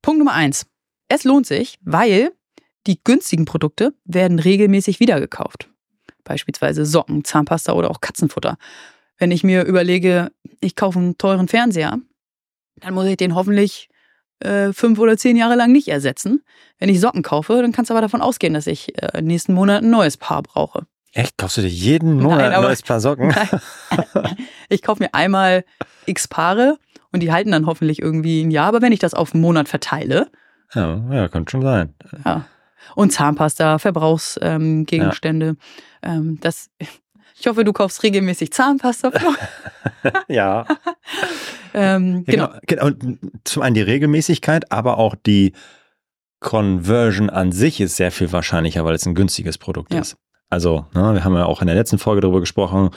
Punkt 0.00 0.18
Nummer 0.18 0.32
eins. 0.32 0.66
Es 1.08 1.24
lohnt 1.24 1.46
sich, 1.46 1.78
weil 1.82 2.32
die 2.86 2.98
günstigen 3.04 3.44
Produkte 3.44 3.92
werden 4.04 4.38
regelmäßig 4.38 4.98
wiedergekauft 4.98 5.68
beispielsweise 6.24 6.84
Socken, 6.86 7.24
Zahnpasta 7.24 7.72
oder 7.72 7.90
auch 7.90 8.00
Katzenfutter. 8.00 8.56
Wenn 9.18 9.30
ich 9.30 9.44
mir 9.44 9.64
überlege, 9.64 10.32
ich 10.60 10.76
kaufe 10.76 10.98
einen 10.98 11.18
teuren 11.18 11.48
Fernseher, 11.48 11.98
dann 12.76 12.94
muss 12.94 13.06
ich 13.06 13.16
den 13.16 13.34
hoffentlich 13.34 13.88
äh, 14.44 14.72
fünf 14.72 14.98
oder 14.98 15.16
zehn 15.16 15.36
Jahre 15.36 15.54
lang 15.54 15.72
nicht 15.72 15.88
ersetzen. 15.88 16.42
Wenn 16.78 16.88
ich 16.88 17.00
Socken 17.00 17.22
kaufe, 17.22 17.60
dann 17.62 17.72
kannst 17.72 17.90
du 17.90 17.94
aber 17.94 18.02
davon 18.02 18.20
ausgehen, 18.20 18.54
dass 18.54 18.66
ich 18.66 19.00
äh, 19.00 19.22
nächsten 19.22 19.54
Monat 19.54 19.82
ein 19.82 19.90
neues 19.90 20.16
Paar 20.16 20.42
brauche. 20.42 20.86
Echt? 21.12 21.36
Kaufst 21.36 21.58
du 21.58 21.62
dir 21.62 21.68
jeden 21.68 22.20
Monat 22.20 22.38
nein, 22.38 22.52
ein 22.52 22.62
neues 22.62 22.82
Paar 22.82 23.00
Socken? 23.00 23.34
ich 24.68 24.82
kaufe 24.82 25.02
mir 25.02 25.14
einmal 25.14 25.64
x 26.06 26.26
Paare 26.28 26.78
und 27.12 27.20
die 27.20 27.32
halten 27.32 27.52
dann 27.52 27.66
hoffentlich 27.66 28.00
irgendwie 28.00 28.42
ein 28.42 28.50
Jahr. 28.50 28.68
Aber 28.68 28.82
wenn 28.82 28.92
ich 28.92 28.98
das 28.98 29.14
auf 29.14 29.34
einen 29.34 29.42
Monat 29.42 29.68
verteile. 29.68 30.28
Ja, 30.74 31.00
ja 31.10 31.28
könnte 31.28 31.50
schon 31.50 31.62
sein. 31.62 31.94
Ja. 32.24 32.46
Und 32.94 33.12
Zahnpasta, 33.12 33.78
Verbrauchsgegenstände. 33.78 35.56
Ähm, 36.02 36.12
ähm, 36.12 36.38
das, 36.40 36.70
ich 37.38 37.46
hoffe, 37.46 37.64
du 37.64 37.72
kaufst 37.72 38.02
regelmäßig 38.02 38.52
Zahnpasta. 38.52 39.12
ja. 40.28 40.66
Ähm, 41.74 42.24
genau. 42.24 42.44
Ja, 42.44 42.60
genau. 42.66 42.86
Und 42.86 43.18
zum 43.44 43.62
einen 43.62 43.74
die 43.74 43.82
Regelmäßigkeit, 43.82 44.70
aber 44.72 44.98
auch 44.98 45.14
die 45.14 45.52
Conversion 46.40 47.30
an 47.30 47.52
sich 47.52 47.80
ist 47.80 47.96
sehr 47.96 48.10
viel 48.10 48.32
wahrscheinlicher, 48.32 48.84
weil 48.84 48.94
es 48.94 49.06
ein 49.06 49.14
günstiges 49.14 49.58
Produkt 49.58 49.94
ja. 49.94 50.00
ist. 50.00 50.16
Also, 50.50 50.84
ne, 50.92 51.14
wir 51.14 51.24
haben 51.24 51.34
ja 51.34 51.46
auch 51.46 51.62
in 51.62 51.66
der 51.66 51.76
letzten 51.76 51.98
Folge 51.98 52.20
darüber 52.20 52.40
gesprochen, 52.40 52.90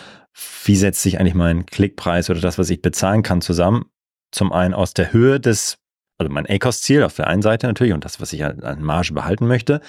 wie 0.66 0.76
setzt 0.76 1.02
sich 1.02 1.20
eigentlich 1.20 1.36
mein 1.36 1.66
Klickpreis 1.66 2.30
oder 2.30 2.42
das, 2.42 2.58
was 2.58 2.70
ich 2.70 2.82
bezahlen 2.82 3.24
kann, 3.24 3.40
zusammen. 3.40 3.86
Zum 4.32 4.52
einen 4.52 4.74
aus 4.74 4.94
der 4.94 5.14
Höhe 5.14 5.40
des, 5.40 5.78
also 6.18 6.30
mein 6.34 6.46
ACOS-Ziel 6.46 7.04
auf 7.04 7.16
der 7.16 7.28
einen 7.28 7.42
Seite 7.42 7.68
natürlich 7.68 7.94
und 7.94 8.04
das, 8.04 8.20
was 8.20 8.34
ich 8.34 8.44
an 8.44 8.82
Marge 8.82 9.14
behalten 9.14 9.48
möchte, 9.48 9.80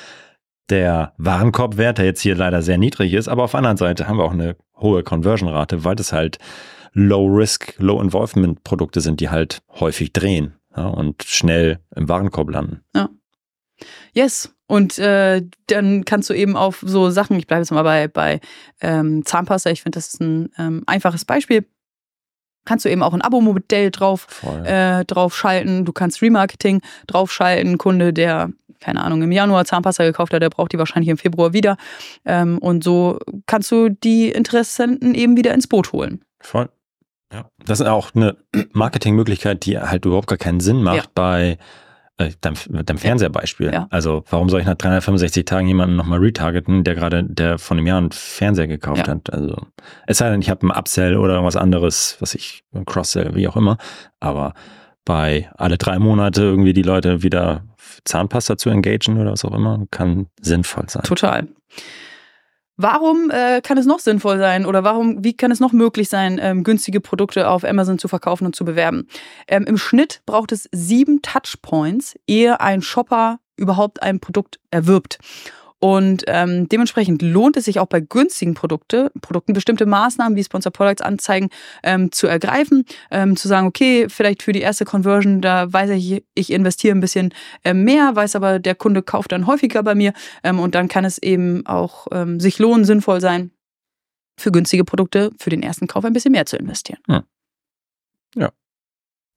der 0.71 1.15
Warenkorbwert, 1.17 1.99
der 1.99 2.05
jetzt 2.05 2.21
hier 2.21 2.37
leider 2.37 2.63
sehr 2.63 2.79
niedrig 2.79 3.13
ist, 3.15 3.27
aber 3.27 3.45
auf 3.45 3.53
der 3.53 3.59
anderen 3.59 3.77
Seite 3.77 4.07
haben 4.07 4.19
wir 4.19 4.25
auch 4.25 4.33
eine 4.33 4.57
hohe 4.77 5.03
Conversion-Rate, 5.03 5.85
weil 5.85 5.97
das 5.97 6.13
halt 6.13 6.39
Low-Risk, 6.99 7.75
Low-Involvement-Produkte 7.77 9.03
sind, 9.03 9.21
die 9.21 9.29
halt 9.29 9.63
häufig 9.79 10.15
drehen 10.15 10.55
ja, 10.75 10.87
und 10.87 11.23
schnell 11.23 11.79
im 11.95 12.09
Warenkorb 12.09 12.51
landen. 12.51 12.81
Ja. 12.95 13.11
Yes. 14.15 14.55
Und 14.67 14.99
äh, 14.99 15.43
dann 15.67 16.07
kannst 16.07 16.31
du 16.31 16.35
eben 16.35 16.57
auf 16.57 16.83
so 16.85 17.11
Sachen, 17.11 17.39
ich 17.39 17.47
bleibe 17.47 17.61
jetzt 17.61 17.71
mal 17.71 17.83
bei, 17.83 18.09
bei 18.09 18.41
ähm, 18.81 19.25
Zahnpasta, 19.27 19.71
ich 19.71 19.83
finde, 19.83 19.99
das 19.99 20.09
ist 20.09 20.21
ein 20.23 20.51
ähm, 20.59 20.85
einfaches 20.87 21.27
Beispiel. 21.27 21.67
Kannst 22.65 22.87
du 22.87 22.89
eben 22.89 23.03
auch 23.03 23.13
ein 23.13 23.23
Abo-Modell 23.23 23.91
drauf, 23.91 24.27
äh, 24.65 25.05
drauf 25.05 25.37
schalten. 25.37 25.85
Du 25.85 25.93
kannst 25.93 26.21
Remarketing 26.23 26.81
draufschalten. 27.07 27.79
Kunde, 27.79 28.13
der 28.13 28.51
keine 28.81 29.03
Ahnung, 29.03 29.23
im 29.23 29.33
Januar 29.33 29.65
Zahnpasta 29.65 30.05
gekauft 30.05 30.33
hat, 30.33 30.43
der 30.43 30.51
braucht 30.51 30.73
die 30.73 30.79
wahrscheinlich 30.79 31.09
im 31.11 31.19
Februar 31.19 31.53
wieder. 31.53 31.77
Ähm, 32.25 32.59
und 32.59 32.83
so 32.83 33.19
kannst 33.47 33.71
du 33.71 33.89
die 33.91 34.31
Interessenten 34.31 35.15
eben 35.15 35.37
wieder 35.37 35.55
ins 35.55 35.67
Boot 35.67 35.93
holen. 35.93 36.25
Voll. 36.41 36.69
Ja. 37.33 37.51
Das 37.65 37.81
ist 37.81 37.87
auch 37.87 38.15
eine 38.15 38.37
Marketingmöglichkeit, 38.73 39.65
die 39.65 39.79
halt 39.79 40.05
überhaupt 40.05 40.29
gar 40.29 40.39
keinen 40.39 40.61
Sinn 40.61 40.83
macht 40.83 40.97
ja. 40.97 41.05
bei 41.15 41.59
äh, 42.19 42.31
deinem, 42.41 42.57
deinem 42.85 42.99
Fernsehbeispiel. 42.99 43.73
Ja. 43.73 43.87
Also 43.91 44.25
warum 44.31 44.49
soll 44.49 44.61
ich 44.61 44.67
nach 44.67 44.77
365 44.77 45.45
Tagen 45.45 45.69
jemanden 45.69 45.97
nochmal 45.97 46.21
retargeten, 46.21 46.85
der 46.85 46.95
gerade, 46.95 47.25
der 47.25 47.59
von 47.59 47.77
einem 47.77 47.87
Jahr 47.87 47.99
einen 47.99 48.13
Fernseher 48.13 48.69
gekauft 48.69 49.07
ja. 49.07 49.15
hat? 49.15 49.33
Also 49.33 49.67
es 50.07 50.19
sei 50.19 50.31
denn, 50.31 50.41
ich 50.41 50.51
habe 50.51 50.63
einen 50.63 50.71
Upsell 50.71 51.17
oder 51.17 51.35
irgendwas 51.35 51.57
anderes, 51.57 52.17
was 52.21 52.35
ich, 52.35 52.65
Cross-Sell, 52.87 53.35
wie 53.35 53.49
auch 53.49 53.57
immer. 53.57 53.77
Aber 54.21 54.55
bei 55.05 55.51
alle 55.57 55.79
drei 55.79 55.99
Monate 55.99 56.43
irgendwie 56.43 56.73
die 56.73 56.83
Leute 56.83 57.23
wieder 57.23 57.65
Zahnpasta 58.05 58.57
zu 58.57 58.71
engagieren 58.71 59.21
oder 59.21 59.33
was 59.33 59.45
auch 59.45 59.55
immer, 59.55 59.85
kann 59.91 60.27
sinnvoll 60.41 60.89
sein. 60.89 61.03
Total. 61.03 61.49
Warum 62.77 63.31
äh, 63.31 63.63
kann 63.63 63.79
es 63.79 63.87
noch 63.87 64.01
sinnvoll 64.01 64.39
sein 64.39 64.67
oder 64.67 64.85
warum, 64.85 65.25
wie 65.25 65.35
kann 65.35 65.51
es 65.51 65.61
noch 65.61 65.73
möglich 65.73 66.11
sein, 66.11 66.39
ähm, 66.43 66.63
günstige 66.63 67.01
Produkte 67.01 67.49
auf 67.49 67.65
Amazon 67.65 67.99
zu 67.99 68.07
verkaufen 68.07 68.45
und 68.45 68.55
zu 68.55 68.67
bewerben? 68.67 69.09
Ähm, 69.49 69.65
Im 69.65 69.79
Schnitt 69.79 70.21
braucht 70.27 70.53
es 70.53 70.69
sieben 70.73 71.23
Touchpoints, 71.23 72.17
ehe 72.27 72.61
ein 72.61 72.83
Shopper 72.83 73.39
überhaupt 73.57 74.03
ein 74.03 74.21
Produkt 74.21 74.61
erwirbt. 74.71 75.19
Und 75.79 76.25
ähm, 76.27 76.69
dementsprechend 76.69 77.21
lohnt 77.21 77.57
es 77.57 77.67
sich 77.67 77.79
auch 77.79 77.87
bei 77.87 78.01
günstigen 78.01 78.55
Produkte, 78.55 79.13
Produkten 79.21 79.53
bestimmte 79.53 79.85
Maßnahmen 79.85 80.35
wie 80.35 80.43
Sponsor 80.43 80.73
Products 80.73 81.03
Anzeigen 81.03 81.51
ähm, 81.83 82.11
zu 82.13 82.27
ergreifen, 82.27 82.87
ähm, 83.11 83.37
zu 83.37 83.47
sagen, 83.47 83.67
okay, 83.67 84.07
vielleicht 84.09 84.43
für 84.43 84.53
die 84.53 84.63
erste 84.63 84.87
Conversion, 84.87 85.43
da 85.43 85.71
weiß 85.71 85.91
ich, 85.91 86.25
ich 86.35 86.51
investiere 86.51 86.97
ein 86.97 87.01
bisschen 87.01 87.35
äh, 87.63 87.75
mehr, 87.75 88.17
weiß 88.17 88.37
aber, 88.37 88.59
der 88.59 88.75
Kunde 88.75 89.03
kauft 89.03 89.33
dann 89.33 89.47
häufiger 89.47 89.83
bei 89.83 89.95
mir 89.95 90.15
ähm, 90.43 90.61
und 90.61 90.75
dann 90.75 90.89
kann 90.89 91.05
es 91.05 91.19
eben 91.19 91.67
auch 91.67 92.07
ähm, 92.11 92.41
sich 92.41 92.59
lohnen, 92.59 92.87
sinnvoll 92.87 93.21
sein, 93.21 93.51
für 94.39 94.53
günstige 94.53 94.85
Produkte 94.85 95.31
für 95.39 95.51
den 95.51 95.63
ersten 95.63 95.87
Kauf 95.87 96.05
ein 96.05 96.13
bisschen 96.15 96.33
mehr 96.33 96.47
zu 96.47 96.57
investieren. 96.57 97.01
Hm. 97.07 97.23
Ja. 98.35 98.51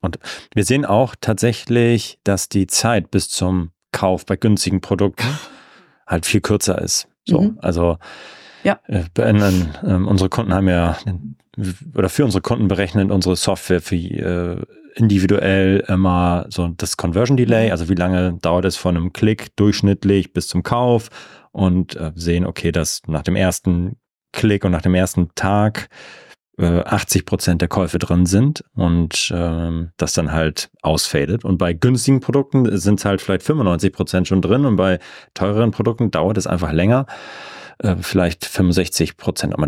Und 0.02 0.20
wir 0.54 0.64
sehen 0.64 0.86
auch 0.86 1.16
tatsächlich, 1.20 2.20
dass 2.24 2.48
die 2.48 2.68
Zeit 2.68 3.12
bis 3.12 3.30
zum 3.30 3.72
Kauf 3.92 4.26
bei 4.26 4.38
günstigen 4.38 4.80
Produkten 4.82 5.28
halt 6.10 6.26
viel 6.26 6.42
kürzer 6.42 6.82
ist. 6.82 7.08
So, 7.26 7.42
mhm. 7.42 7.60
also 7.62 7.98
ja. 8.64 8.80
Äh, 8.88 9.04
beenden, 9.14 9.74
äh, 9.84 9.94
unsere 9.94 10.30
Kunden 10.30 10.54
haben 10.54 10.68
ja 10.68 10.98
oder 11.96 12.10
für 12.10 12.26
unsere 12.26 12.42
Kunden 12.42 12.68
berechnet 12.68 13.12
unsere 13.12 13.36
Software 13.36 13.82
für 13.82 13.96
äh, 13.96 14.62
individuell 14.96 15.84
immer 15.88 16.46
so 16.50 16.68
das 16.70 16.98
Conversion 16.98 17.38
Delay, 17.38 17.68
mhm. 17.68 17.72
also 17.72 17.90
wie 17.90 17.96
lange 17.96 18.38
dauert 18.42 18.66
es 18.66 18.76
von 18.76 18.98
einem 18.98 19.14
Klick 19.14 19.56
durchschnittlich 19.56 20.34
bis 20.34 20.48
zum 20.48 20.64
Kauf 20.64 21.10
und 21.52 21.96
äh, 21.96 22.12
sehen, 22.16 22.46
okay, 22.46 22.72
dass 22.72 23.02
nach 23.08 23.24
dem 23.24 23.36
ersten 23.36 23.98
Klick 24.32 24.66
und 24.66 24.72
nach 24.72 24.82
dem 24.82 24.96
ersten 24.96 25.30
Tag 25.36 25.90
80 26.60 27.22
äh, 27.22 27.26
Prozent 27.26 27.62
der 27.62 27.70
Käufe 27.70 28.00
drin 28.00 28.26
sind 28.26 28.64
und 28.76 29.32
ähm, 29.34 29.92
das 29.98 30.14
dann 30.14 30.32
halt 30.32 30.70
ausfadet. 30.82 31.46
Und 31.46 31.58
bei 31.58 31.74
günstigen 31.74 32.20
Produkten 32.20 32.78
sind 32.78 33.00
es 33.00 33.06
halt 33.06 33.22
vielleicht 33.22 33.44
95 33.44 33.94
Prozent 33.94 34.28
schon 34.28 34.42
drin 34.42 34.66
und 34.66 34.76
bei 34.76 35.00
teureren 35.34 35.72
Produkten 35.72 36.12
dauert 36.12 36.38
es 36.38 36.48
einfach 36.48 36.72
länger. 36.72 37.06
Äh, 37.80 37.96
vielleicht 38.02 38.46
65 38.46 39.16
Prozent 39.16 39.58
mhm. 39.58 39.64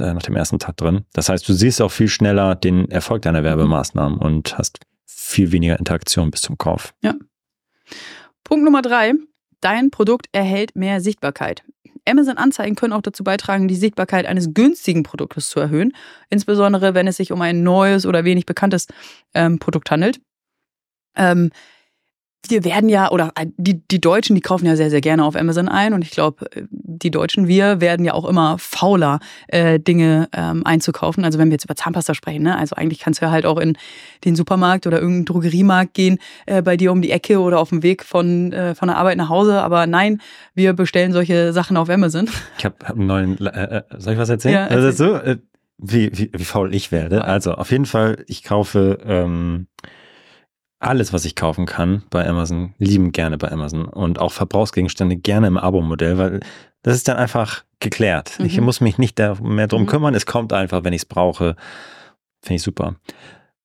äh, 0.00 0.14
nach 0.14 0.22
dem 0.22 0.36
ersten 0.36 0.58
Tag 0.58 0.76
drin. 0.78 1.04
Das 1.12 1.28
heißt, 1.28 1.46
du 1.48 1.52
siehst 1.52 1.82
auch 1.82 1.90
viel 1.90 2.08
schneller 2.08 2.54
den 2.54 2.90
Erfolg 2.90 3.22
deiner 3.22 3.44
Werbemaßnahmen 3.44 4.18
und 4.18 4.56
hast 4.56 4.80
viel 5.06 5.52
weniger 5.52 5.78
Interaktion 5.78 6.30
bis 6.30 6.40
zum 6.40 6.56
Kauf. 6.56 6.94
Ja. 7.02 7.14
Punkt 8.44 8.64
Nummer 8.64 8.82
drei. 8.82 9.12
Dein 9.60 9.90
Produkt 9.90 10.26
erhält 10.32 10.74
mehr 10.74 11.02
Sichtbarkeit. 11.02 11.62
Amazon-Anzeigen 12.06 12.76
können 12.76 12.92
auch 12.92 13.02
dazu 13.02 13.24
beitragen, 13.24 13.68
die 13.68 13.76
Sichtbarkeit 13.76 14.26
eines 14.26 14.54
günstigen 14.54 15.02
Produktes 15.02 15.48
zu 15.48 15.60
erhöhen, 15.60 15.92
insbesondere 16.28 16.94
wenn 16.94 17.06
es 17.06 17.16
sich 17.16 17.32
um 17.32 17.40
ein 17.42 17.62
neues 17.62 18.06
oder 18.06 18.24
wenig 18.24 18.46
bekanntes 18.46 18.86
ähm, 19.34 19.58
Produkt 19.58 19.90
handelt. 19.90 20.20
Ähm, 21.16 21.50
wir 22.48 22.64
werden 22.64 22.88
ja, 22.88 23.10
oder 23.10 23.32
äh, 23.36 23.46
die, 23.56 23.86
die 23.86 24.00
Deutschen, 24.00 24.34
die 24.34 24.40
kaufen 24.40 24.66
ja 24.66 24.76
sehr, 24.76 24.90
sehr 24.90 25.00
gerne 25.00 25.24
auf 25.24 25.36
Amazon 25.36 25.68
ein. 25.68 25.92
Und 25.92 26.02
ich 26.02 26.10
glaube, 26.10 26.46
die 26.70 27.10
Deutschen, 27.10 27.48
wir 27.48 27.80
werden 27.80 28.04
ja 28.04 28.14
auch 28.14 28.24
immer 28.24 28.56
fauler, 28.58 29.20
äh, 29.48 29.78
Dinge 29.78 30.28
ähm, 30.32 30.64
einzukaufen. 30.64 31.24
Also 31.24 31.38
wenn 31.38 31.48
wir 31.48 31.54
jetzt 31.54 31.64
über 31.64 31.76
Zahnpasta 31.76 32.14
sprechen, 32.14 32.42
ne? 32.42 32.56
Also 32.56 32.76
eigentlich 32.76 33.00
kannst 33.00 33.20
du 33.20 33.26
ja 33.26 33.32
halt 33.32 33.46
auch 33.46 33.58
in 33.58 33.76
den 34.24 34.36
Supermarkt 34.36 34.86
oder 34.86 34.98
irgendeinen 34.98 35.26
Drogeriemarkt 35.26 35.94
gehen, 35.94 36.18
äh, 36.46 36.62
bei 36.62 36.76
dir 36.76 36.92
um 36.92 37.02
die 37.02 37.10
Ecke 37.10 37.40
oder 37.40 37.60
auf 37.60 37.68
dem 37.68 37.82
Weg 37.82 38.04
von, 38.04 38.52
äh, 38.52 38.74
von 38.74 38.88
der 38.88 38.96
Arbeit 38.96 39.18
nach 39.18 39.28
Hause. 39.28 39.62
Aber 39.62 39.86
nein, 39.86 40.20
wir 40.54 40.72
bestellen 40.72 41.12
solche 41.12 41.52
Sachen 41.52 41.76
auf 41.76 41.90
Amazon. 41.90 42.28
Ich 42.58 42.64
habe 42.64 42.76
hab 42.84 42.96
einen 42.96 43.06
neuen, 43.06 43.46
äh, 43.46 43.78
äh, 43.78 43.82
soll 43.98 44.14
ich 44.14 44.18
was 44.18 44.28
erzählen? 44.28 44.54
Ja, 44.54 44.62
erzähl. 44.66 44.84
also 44.84 45.04
so, 45.04 45.14
äh, 45.16 45.36
wie, 45.78 46.10
wie, 46.12 46.30
wie 46.34 46.44
faul 46.44 46.74
ich 46.74 46.92
werde. 46.92 47.24
Also 47.24 47.52
auf 47.54 47.70
jeden 47.70 47.86
Fall, 47.86 48.22
ich 48.26 48.42
kaufe 48.42 48.98
ähm, 49.04 49.66
alles, 50.80 51.12
was 51.12 51.24
ich 51.26 51.36
kaufen 51.36 51.66
kann 51.66 52.02
bei 52.10 52.26
Amazon, 52.26 52.74
lieben 52.78 53.12
gerne 53.12 53.38
bei 53.38 53.52
Amazon 53.52 53.84
und 53.84 54.18
auch 54.18 54.32
Verbrauchsgegenstände 54.32 55.16
gerne 55.16 55.46
im 55.46 55.58
Abo-Modell, 55.58 56.18
weil 56.18 56.40
das 56.82 56.96
ist 56.96 57.06
dann 57.06 57.18
einfach 57.18 57.64
geklärt. 57.80 58.38
Mhm. 58.38 58.46
Ich 58.46 58.60
muss 58.60 58.80
mich 58.80 58.98
nicht 58.98 59.18
mehr 59.18 59.66
drum 59.66 59.82
mhm. 59.82 59.86
kümmern. 59.86 60.14
Es 60.14 60.26
kommt 60.26 60.52
einfach, 60.52 60.82
wenn 60.82 60.94
ich 60.94 61.02
es 61.02 61.06
brauche. 61.06 61.54
Finde 62.42 62.56
ich 62.56 62.62
super. 62.62 62.96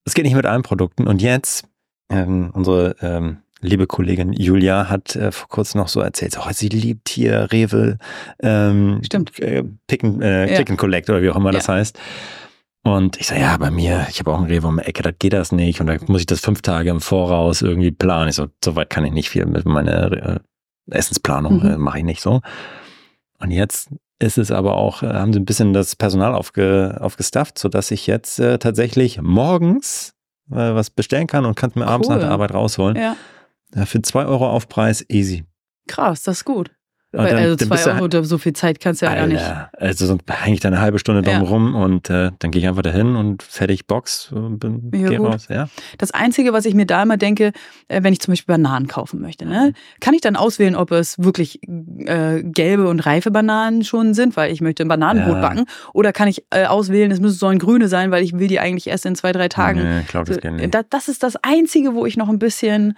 Es 0.04 0.14
geht 0.14 0.26
nicht 0.26 0.36
mit 0.36 0.46
allen 0.46 0.62
Produkten. 0.62 1.08
Und 1.08 1.22
jetzt, 1.22 1.68
ähm, 2.10 2.52
unsere 2.54 2.98
ähm, 3.02 3.38
liebe 3.62 3.88
Kollegin 3.88 4.34
Julia 4.34 4.90
hat 4.90 5.16
äh, 5.16 5.32
vor 5.32 5.48
kurzem 5.48 5.80
noch 5.80 5.88
so 5.88 6.02
erzählt, 6.02 6.38
oh, 6.38 6.52
sie 6.52 6.68
liebt 6.68 7.08
hier 7.08 7.52
Rewe, 7.52 7.98
ähm, 8.40 9.00
Stimmt. 9.04 9.40
Äh, 9.40 9.64
Pick 9.88 10.04
and, 10.04 10.22
äh, 10.22 10.48
ja. 10.48 10.56
Click 10.56 10.70
and 10.70 10.80
Collect 10.80 11.10
oder 11.10 11.22
wie 11.22 11.30
auch 11.30 11.38
immer 11.38 11.52
ja. 11.52 11.60
das 11.60 11.70
heißt. 11.70 11.98
Und 12.86 13.20
ich 13.20 13.26
sage, 13.26 13.42
ja, 13.42 13.58
bei 13.58 13.72
mir, 13.72 14.06
ich 14.12 14.20
habe 14.20 14.32
auch 14.32 14.38
einen 14.38 14.46
Rewe 14.46 14.68
um 14.68 14.78
die 14.78 14.84
Ecke, 14.84 15.02
da 15.02 15.10
geht 15.10 15.34
das 15.34 15.52
nicht. 15.52 15.82
Und 15.82 15.88
da 15.88 15.98
muss 16.06 16.22
ich 16.22 16.28
das 16.28 16.40
fünf 16.40 16.62
Tage 16.62 16.92
im 16.92 17.02
Voraus 17.02 17.64
irgendwie 17.64 17.90
planen. 17.90 18.30
Ich 18.30 18.36
so, 18.36 18.46
so 18.64 18.76
weit 18.76 18.92
kann 18.92 19.04
ich 19.04 19.12
nicht 19.12 19.28
viel 19.28 19.48
mit 19.48 19.66
meiner 19.66 20.12
äh, 20.12 20.40
Essensplanung, 20.92 21.64
mhm. 21.64 21.72
äh, 21.72 21.78
mache 21.78 21.98
ich 21.98 22.04
nicht 22.04 22.22
so. 22.22 22.42
Und 23.40 23.50
jetzt 23.50 23.90
ist 24.20 24.38
es 24.38 24.52
aber 24.52 24.78
auch, 24.78 25.02
äh, 25.02 25.08
haben 25.08 25.34
sie 25.34 25.40
ein 25.40 25.46
bisschen 25.46 25.74
das 25.74 25.96
Personal 25.96 26.36
aufge, 26.36 27.00
aufgestafft, 27.02 27.58
sodass 27.58 27.90
ich 27.90 28.06
jetzt 28.06 28.40
äh, 28.40 28.60
tatsächlich 28.60 29.20
morgens 29.20 30.14
äh, 30.52 30.56
was 30.56 30.92
bestellen 30.92 31.26
kann 31.26 31.46
und 31.46 31.56
kann 31.56 31.72
es 31.72 31.76
mir 31.76 31.86
cool. 31.86 31.90
abends 31.90 32.10
nach 32.10 32.20
der 32.20 32.30
Arbeit 32.30 32.54
rausholen. 32.54 32.98
Ja. 32.98 33.16
ja 33.74 33.86
für 33.88 34.00
zwei 34.04 34.26
Euro 34.26 34.48
Aufpreis, 34.48 35.04
easy. 35.10 35.44
Krass, 35.88 36.22
das 36.22 36.38
ist 36.38 36.46
gut. 36.46 36.70
Weil, 37.16 37.30
dann, 37.30 37.40
also 37.40 37.56
zwei 37.56 37.84
Euro, 37.92 38.10
halt, 38.12 38.26
so 38.26 38.38
viel 38.38 38.54
Zeit 38.54 38.80
kannst 38.80 39.02
du 39.02 39.06
ja 39.06 39.16
gar 39.16 39.28
nicht. 39.28 39.44
Also 39.74 40.06
so 40.06 40.18
hänge 40.30 40.56
ich 40.56 40.60
da 40.60 40.68
eine 40.68 40.82
halbe 40.82 41.00
Stunde 41.00 41.22
drum 41.22 41.34
ja. 41.34 41.40
rum 41.42 41.76
und 41.76 42.10
äh, 42.10 42.32
dann 42.40 42.52
gehe 42.52 42.62
ich 42.62 42.68
einfach 42.68 42.82
dahin 42.82 43.16
und 43.16 43.44
fertig 43.44 43.88
Box 43.88 44.32
und 44.32 44.60
bin, 44.60 44.92
ja, 44.94 45.10
geh 45.10 45.18
raus. 45.18 45.48
Ja. 45.50 45.70
Das 45.98 46.12
Einzige, 46.12 46.54
was 46.54 46.66
ich 46.66 46.74
mir 46.74 46.86
da 46.86 47.04
immer 47.04 47.18
denke, 47.18 47.52
äh, 47.88 48.04
wenn 48.04 48.14
ich 48.14 48.20
zum 48.20 48.32
Beispiel 48.34 48.54
Bananen 48.54 48.88
kaufen 48.88 49.22
möchte, 49.22 49.46
ne, 49.46 49.74
kann 50.00 50.14
ich 50.14 50.22
dann 50.22 50.36
auswählen, 50.36 50.76
ob 50.76 50.92
es 50.92 51.18
wirklich 51.20 51.62
äh, 51.68 52.44
gelbe 52.44 52.88
und 52.88 53.06
reife 53.06 53.32
Bananen 53.32 53.84
schon 53.84 54.14
sind, 54.14 54.36
weil 54.36 54.52
ich 54.52 54.62
möchte 54.62 54.84
ein 54.84 54.90
Bananenbrot 54.90 55.36
ja. 55.36 55.42
backen, 55.42 55.66
oder 55.94 56.12
kann 56.12 56.28
ich 56.28 56.46
äh, 56.50 56.66
auswählen, 56.66 57.12
es 57.12 57.20
müssen 57.20 57.38
sollen 57.38 57.60
grüne 57.60 57.88
sein, 57.88 58.12
weil 58.12 58.24
ich 58.24 58.38
will 58.38 58.48
die 58.48 58.60
eigentlich 58.60 58.88
erst 58.88 59.06
in 59.06 59.16
zwei, 59.16 59.32
drei 59.32 59.48
Tagen. 59.48 59.82
Nee, 59.82 60.02
glaub, 60.08 60.26
das, 60.26 60.36
so, 60.36 60.68
das, 60.68 60.86
das 60.90 61.08
ist 61.08 61.24
das 61.24 61.36
Einzige, 61.38 61.94
wo 61.94 62.06
ich 62.06 62.18
noch 62.18 62.30
ein 62.30 62.40
bisschen 62.40 62.98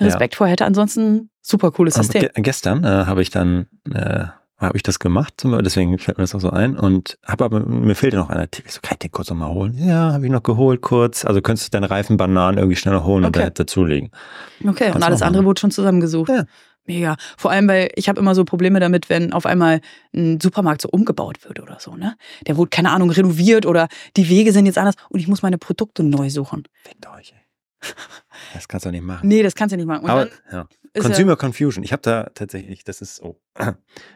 Respekt 0.00 0.34
vor 0.34 0.46
hätte. 0.46 0.64
Ansonsten 0.64 1.30
super 1.46 1.70
cooles 1.70 1.94
System. 1.94 2.22
Ge 2.22 2.30
gestern 2.36 2.84
äh, 2.84 3.06
habe 3.06 3.22
ich 3.22 3.30
dann 3.30 3.66
äh, 3.92 4.26
habe 4.58 4.76
ich 4.76 4.82
das 4.82 4.98
gemacht, 4.98 5.34
deswegen 5.44 5.98
fällt 5.98 6.16
mir 6.16 6.24
das 6.24 6.34
auch 6.34 6.40
so 6.40 6.48
ein 6.48 6.78
und 6.78 7.18
habe 7.26 7.44
aber 7.44 7.60
mir 7.60 7.94
fehlte 7.94 8.16
noch 8.16 8.30
ein 8.30 8.38
Artikel. 8.38 8.68
Ich 8.68 8.74
so, 8.74 8.80
kann 8.80 8.94
ich 8.94 9.00
den 9.00 9.10
kurz 9.10 9.28
nochmal 9.28 9.52
holen? 9.52 9.74
Ja, 9.76 10.14
habe 10.14 10.24
ich 10.24 10.32
noch 10.32 10.42
geholt 10.42 10.80
kurz. 10.80 11.26
Also 11.26 11.42
könntest 11.42 11.68
du 11.68 11.70
deine 11.72 11.90
reifen 11.90 12.16
Bananen 12.16 12.56
irgendwie 12.56 12.76
schneller 12.76 13.04
holen 13.04 13.26
okay. 13.26 13.44
und 13.44 13.58
dazulegen. 13.58 14.10
Okay, 14.66 14.84
Kannst 14.84 14.96
und 14.96 15.02
alles 15.02 15.20
andere 15.20 15.44
wurde 15.44 15.60
schon 15.60 15.70
zusammengesucht. 15.70 16.30
Ja. 16.30 16.44
Mega. 16.86 17.16
Vor 17.36 17.50
allem, 17.50 17.68
weil 17.68 17.90
ich 17.96 18.08
habe 18.08 18.18
immer 18.18 18.34
so 18.34 18.44
Probleme 18.44 18.80
damit, 18.80 19.10
wenn 19.10 19.32
auf 19.32 19.44
einmal 19.44 19.80
ein 20.14 20.40
Supermarkt 20.40 20.80
so 20.80 20.88
umgebaut 20.88 21.44
wird 21.44 21.60
oder 21.60 21.78
so, 21.78 21.94
ne? 21.96 22.16
Der 22.46 22.56
wurde, 22.56 22.70
keine 22.70 22.92
Ahnung, 22.92 23.10
renoviert 23.10 23.66
oder 23.66 23.88
die 24.16 24.28
Wege 24.28 24.52
sind 24.52 24.66
jetzt 24.66 24.78
anders 24.78 24.94
und 25.10 25.20
ich 25.20 25.28
muss 25.28 25.42
meine 25.42 25.58
Produkte 25.58 26.02
neu 26.02 26.30
suchen. 26.30 26.62
Fickt 26.84 27.06
euch, 27.08 27.34
ey. 27.36 27.92
Das 28.54 28.68
kannst 28.68 28.86
du 28.86 28.90
nicht 28.90 29.04
machen. 29.04 29.28
Nee, 29.28 29.42
das 29.42 29.54
kannst 29.54 29.72
du 29.72 29.76
nicht 29.76 29.86
machen. 29.86 30.04
Und 30.04 30.10
Aber, 30.10 30.28
ja. 30.50 30.66
Consumer 31.02 31.30
ja 31.30 31.36
Confusion. 31.36 31.84
Ich 31.84 31.92
habe 31.92 32.02
da 32.02 32.30
tatsächlich, 32.34 32.84
das 32.84 33.00
ist 33.00 33.16
so. 33.16 33.40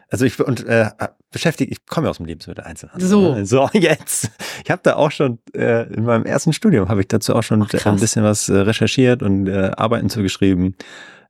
Also 0.09 0.25
ich 0.25 0.37
und 0.41 0.65
äh, 0.65 0.89
beschäftigt, 1.31 1.71
ich 1.71 1.85
komme 1.85 2.07
ja 2.07 2.11
aus 2.11 2.17
dem 2.17 2.25
Lebensmitteleinzelhandel. 2.25 3.07
So. 3.07 3.35
Ne? 3.35 3.45
So, 3.45 3.69
jetzt. 3.73 4.29
Ich 4.65 4.69
habe 4.69 4.81
da 4.83 4.97
auch 4.97 5.09
schon, 5.09 5.39
äh, 5.55 5.87
in 5.93 6.03
meinem 6.03 6.25
ersten 6.25 6.51
Studium 6.51 6.89
habe 6.89 6.99
ich 6.99 7.07
dazu 7.07 7.33
auch 7.33 7.43
schon 7.43 7.63
Ach, 7.63 7.85
ein 7.85 7.99
bisschen 7.99 8.23
was 8.23 8.49
äh, 8.49 8.57
recherchiert 8.57 9.23
und 9.23 9.47
äh, 9.47 9.71
Arbeiten 9.77 10.09
zugeschrieben. 10.09 10.75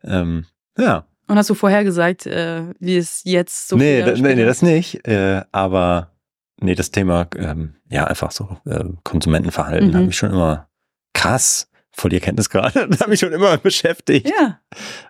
Ähm, 0.04 0.46
ja. 0.78 1.06
Und 1.28 1.38
hast 1.38 1.52
du 1.52 1.54
vorher 1.54 1.84
gesagt, 1.84 2.26
äh, 2.26 2.64
wie 2.80 2.98
es 2.98 3.22
jetzt 3.24 3.68
so 3.70 3.78
Nee, 3.78 4.02
da, 4.02 4.14
nee, 4.14 4.34
nee, 4.34 4.46
das 4.46 4.64
nicht. 4.64 5.08
Äh, 5.08 5.44
aber 5.52 6.12
nee, 6.60 6.74
das 6.74 6.90
Thema, 6.90 7.28
ähm, 7.38 7.76
ja, 7.90 8.06
einfach 8.06 8.32
so 8.32 8.58
äh, 8.66 8.84
Konsumentenverhalten 9.04 9.90
mhm. 9.90 9.96
habe 9.96 10.08
ich 10.08 10.18
schon 10.18 10.32
immer 10.32 10.68
krass 11.14 11.71
voll 11.92 12.10
die 12.10 12.18
Erkenntnis 12.18 12.50
gerade. 12.50 12.88
Das 12.90 13.02
hat 13.02 13.08
mich 13.08 13.20
schon 13.20 13.32
immer 13.32 13.58
beschäftigt. 13.58 14.30
Ja. 14.30 14.60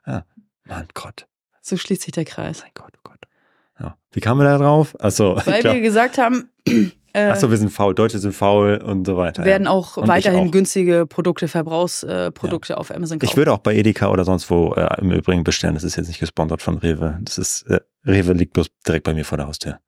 ja. 0.05 0.25
Mein 0.65 0.87
Gott. 0.93 1.27
So 1.61 1.77
schließt 1.77 2.03
sich 2.03 2.11
der 2.11 2.25
Kreis. 2.25 2.61
Mein 2.61 2.71
Gott, 2.73 2.93
oh 2.97 3.01
Gott. 3.03 3.19
Ja. 3.79 3.97
Wie 4.11 4.19
kamen 4.19 4.41
wir 4.41 4.45
da 4.45 4.57
drauf? 4.57 4.95
Achso. 4.99 5.39
Weil 5.45 5.63
wir 5.63 5.81
gesagt 5.81 6.17
haben, 6.17 6.49
äh, 7.13 7.25
Achso, 7.25 7.49
wir 7.49 7.57
sind 7.57 7.69
faul, 7.69 7.93
Deutsche 7.93 8.19
sind 8.19 8.33
faul 8.33 8.77
und 8.77 9.05
so 9.05 9.17
weiter. 9.17 9.45
Werden 9.45 9.67
auch 9.67 9.97
und 9.97 10.07
weiterhin 10.07 10.47
auch. 10.47 10.51
günstige 10.51 11.05
Produkte, 11.05 11.47
Verbrauchsprodukte 11.47 12.73
ja. 12.73 12.77
auf 12.77 12.91
Amazon 12.91 13.19
kaufen. 13.19 13.29
Ich 13.29 13.37
würde 13.37 13.53
auch 13.53 13.59
bei 13.59 13.75
Edeka 13.75 14.09
oder 14.09 14.25
sonst 14.25 14.49
wo 14.49 14.73
äh, 14.73 15.01
im 15.01 15.11
Übrigen 15.11 15.43
bestellen. 15.43 15.75
Das 15.75 15.83
ist 15.83 15.95
jetzt 15.95 16.07
nicht 16.07 16.19
gesponsert 16.19 16.61
von 16.61 16.77
Rewe. 16.77 17.19
Das 17.21 17.37
ist, 17.37 17.63
äh, 17.63 17.79
Rewe 18.05 18.33
liegt 18.33 18.53
bloß 18.53 18.67
direkt 18.87 19.05
bei 19.05 19.13
mir 19.13 19.25
vor 19.25 19.37
der 19.37 19.47
Haustür. 19.47 19.79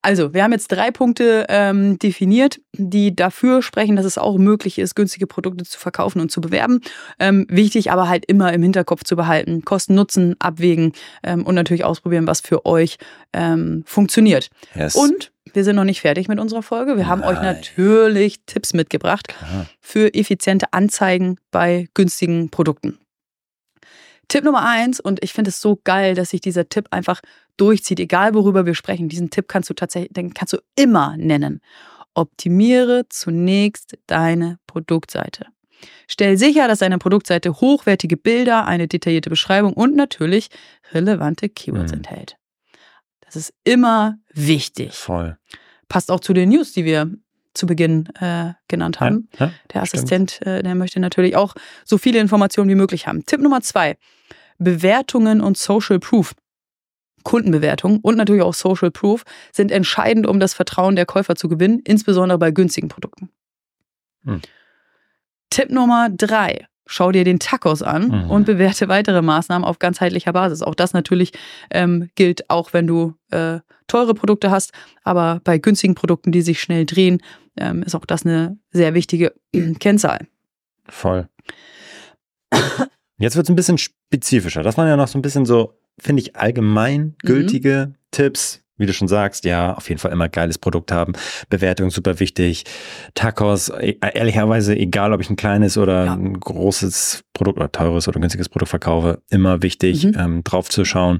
Also, 0.00 0.32
wir 0.32 0.44
haben 0.44 0.52
jetzt 0.52 0.68
drei 0.68 0.90
Punkte 0.90 1.46
ähm, 1.48 1.98
definiert, 1.98 2.60
die 2.72 3.14
dafür 3.14 3.62
sprechen, 3.62 3.96
dass 3.96 4.06
es 4.06 4.16
auch 4.16 4.38
möglich 4.38 4.78
ist, 4.78 4.94
günstige 4.94 5.26
Produkte 5.26 5.64
zu 5.64 5.78
verkaufen 5.78 6.20
und 6.20 6.30
zu 6.30 6.40
bewerben. 6.40 6.80
Ähm, 7.18 7.46
wichtig 7.48 7.90
aber 7.90 8.08
halt 8.08 8.24
immer 8.26 8.52
im 8.52 8.62
Hinterkopf 8.62 9.04
zu 9.04 9.16
behalten, 9.16 9.64
Kosten, 9.64 9.94
Nutzen 9.94 10.36
abwägen 10.38 10.92
ähm, 11.24 11.44
und 11.44 11.54
natürlich 11.56 11.84
ausprobieren, 11.84 12.26
was 12.26 12.40
für 12.40 12.64
euch 12.64 12.98
ähm, 13.32 13.82
funktioniert. 13.86 14.50
Yes. 14.74 14.94
Und 14.94 15.32
wir 15.52 15.64
sind 15.64 15.76
noch 15.76 15.84
nicht 15.84 16.00
fertig 16.00 16.28
mit 16.28 16.38
unserer 16.38 16.62
Folge. 16.62 16.96
Wir 16.96 17.08
haben 17.08 17.20
Nein. 17.20 17.36
euch 17.36 17.42
natürlich 17.42 18.44
Tipps 18.46 18.74
mitgebracht 18.74 19.28
Klar. 19.28 19.66
für 19.80 20.14
effiziente 20.14 20.72
Anzeigen 20.72 21.38
bei 21.50 21.88
günstigen 21.94 22.50
Produkten. 22.50 22.98
Tipp 24.28 24.44
Nummer 24.44 24.64
eins, 24.64 25.00
und 25.00 25.22
ich 25.24 25.32
finde 25.32 25.48
es 25.50 25.60
so 25.60 25.80
geil, 25.82 26.14
dass 26.14 26.30
sich 26.30 26.40
dieser 26.40 26.68
Tipp 26.68 26.88
einfach 26.90 27.20
durchzieht, 27.56 27.98
egal 27.98 28.34
worüber 28.34 28.66
wir 28.66 28.74
sprechen. 28.74 29.08
Diesen 29.08 29.30
Tipp 29.30 29.48
kannst 29.48 29.70
du 29.70 29.74
tatsächlich, 29.74 30.12
den 30.12 30.34
kannst 30.34 30.52
du 30.52 30.58
immer 30.76 31.16
nennen. 31.16 31.60
Optimiere 32.14 33.06
zunächst 33.08 33.96
deine 34.06 34.58
Produktseite. 34.66 35.46
Stell 36.08 36.36
sicher, 36.36 36.68
dass 36.68 36.80
deine 36.80 36.98
Produktseite 36.98 37.52
hochwertige 37.60 38.16
Bilder, 38.16 38.66
eine 38.66 38.88
detaillierte 38.88 39.30
Beschreibung 39.30 39.72
und 39.72 39.94
natürlich 39.94 40.48
relevante 40.92 41.48
Keywords 41.48 41.92
mhm. 41.92 41.98
enthält. 41.98 42.36
Das 43.20 43.36
ist 43.36 43.52
immer 43.64 44.18
wichtig. 44.32 44.94
Voll. 44.94 45.38
Passt 45.88 46.10
auch 46.10 46.20
zu 46.20 46.32
den 46.32 46.48
News, 46.48 46.72
die 46.72 46.84
wir 46.84 47.10
zu 47.58 47.66
Beginn 47.66 48.08
äh, 48.20 48.52
genannt 48.68 49.00
haben. 49.00 49.28
Ja, 49.38 49.46
ja, 49.46 49.52
der 49.72 49.82
Assistent, 49.82 50.40
äh, 50.46 50.62
der 50.62 50.74
möchte 50.74 51.00
natürlich 51.00 51.36
auch 51.36 51.54
so 51.84 51.98
viele 51.98 52.18
Informationen 52.20 52.70
wie 52.70 52.74
möglich 52.74 53.06
haben. 53.06 53.26
Tipp 53.26 53.40
Nummer 53.40 53.60
zwei: 53.60 53.96
Bewertungen 54.58 55.40
und 55.40 55.58
Social 55.58 55.98
Proof. 55.98 56.34
Kundenbewertung 57.24 57.98
und 58.00 58.16
natürlich 58.16 58.42
auch 58.42 58.54
Social 58.54 58.90
Proof 58.90 59.24
sind 59.52 59.70
entscheidend, 59.70 60.26
um 60.26 60.40
das 60.40 60.54
Vertrauen 60.54 60.96
der 60.96 61.04
Käufer 61.04 61.34
zu 61.36 61.48
gewinnen, 61.48 61.80
insbesondere 61.84 62.38
bei 62.38 62.52
günstigen 62.52 62.88
Produkten. 62.88 63.28
Hm. 64.24 64.40
Tipp 65.50 65.70
Nummer 65.70 66.08
drei. 66.10 66.66
Schau 66.90 67.12
dir 67.12 67.24
den 67.24 67.38
Tacos 67.38 67.82
an 67.82 68.08
mhm. 68.08 68.30
und 68.30 68.46
bewerte 68.46 68.88
weitere 68.88 69.20
Maßnahmen 69.20 69.66
auf 69.66 69.78
ganzheitlicher 69.78 70.32
Basis. 70.32 70.62
Auch 70.62 70.74
das 70.74 70.94
natürlich 70.94 71.32
ähm, 71.70 72.08
gilt 72.14 72.48
auch, 72.48 72.72
wenn 72.72 72.86
du 72.86 73.12
äh, 73.30 73.58
teure 73.88 74.14
Produkte 74.14 74.50
hast, 74.50 74.72
aber 75.04 75.40
bei 75.44 75.58
günstigen 75.58 75.94
Produkten, 75.94 76.32
die 76.32 76.40
sich 76.40 76.60
schnell 76.60 76.86
drehen, 76.86 77.20
ähm, 77.60 77.82
ist 77.82 77.94
auch 77.94 78.06
das 78.06 78.24
eine 78.24 78.58
sehr 78.70 78.94
wichtige 78.94 79.34
Kennzahl. 79.78 80.26
Voll. 80.88 81.28
Jetzt 83.18 83.36
wird 83.36 83.46
es 83.46 83.50
ein 83.50 83.56
bisschen 83.56 83.78
spezifischer. 83.78 84.62
Das 84.62 84.76
waren 84.78 84.88
ja 84.88 84.96
noch 84.96 85.08
so 85.08 85.18
ein 85.18 85.22
bisschen 85.22 85.44
so 85.44 85.74
finde 86.00 86.22
ich, 86.22 86.36
allgemein 86.36 87.00
mhm. 87.00 87.14
gültige 87.26 87.88
mhm. 87.88 87.94
Tipps. 88.10 88.62
Wie 88.80 88.86
du 88.86 88.92
schon 88.92 89.08
sagst, 89.08 89.44
ja, 89.44 89.74
auf 89.74 89.88
jeden 89.88 89.98
Fall 89.98 90.12
immer 90.12 90.28
geiles 90.28 90.56
Produkt 90.56 90.92
haben. 90.92 91.14
Bewertung 91.48 91.90
super 91.90 92.20
wichtig. 92.20 92.62
Tacos, 93.14 93.70
e, 93.70 93.98
ehrlicherweise, 94.00 94.76
egal 94.76 95.12
ob 95.12 95.20
ich 95.20 95.28
ein 95.28 95.34
kleines 95.34 95.76
oder 95.76 96.04
ja. 96.04 96.14
ein 96.14 96.38
großes 96.38 97.24
Produkt 97.32 97.58
oder 97.58 97.72
teures 97.72 98.06
oder 98.06 98.20
günstiges 98.20 98.48
Produkt 98.48 98.70
verkaufe, 98.70 99.20
immer 99.30 99.62
wichtig, 99.62 100.04
mhm. 100.04 100.14
ähm, 100.16 100.44
drauf 100.44 100.68
zu 100.68 100.84
schauen. 100.84 101.18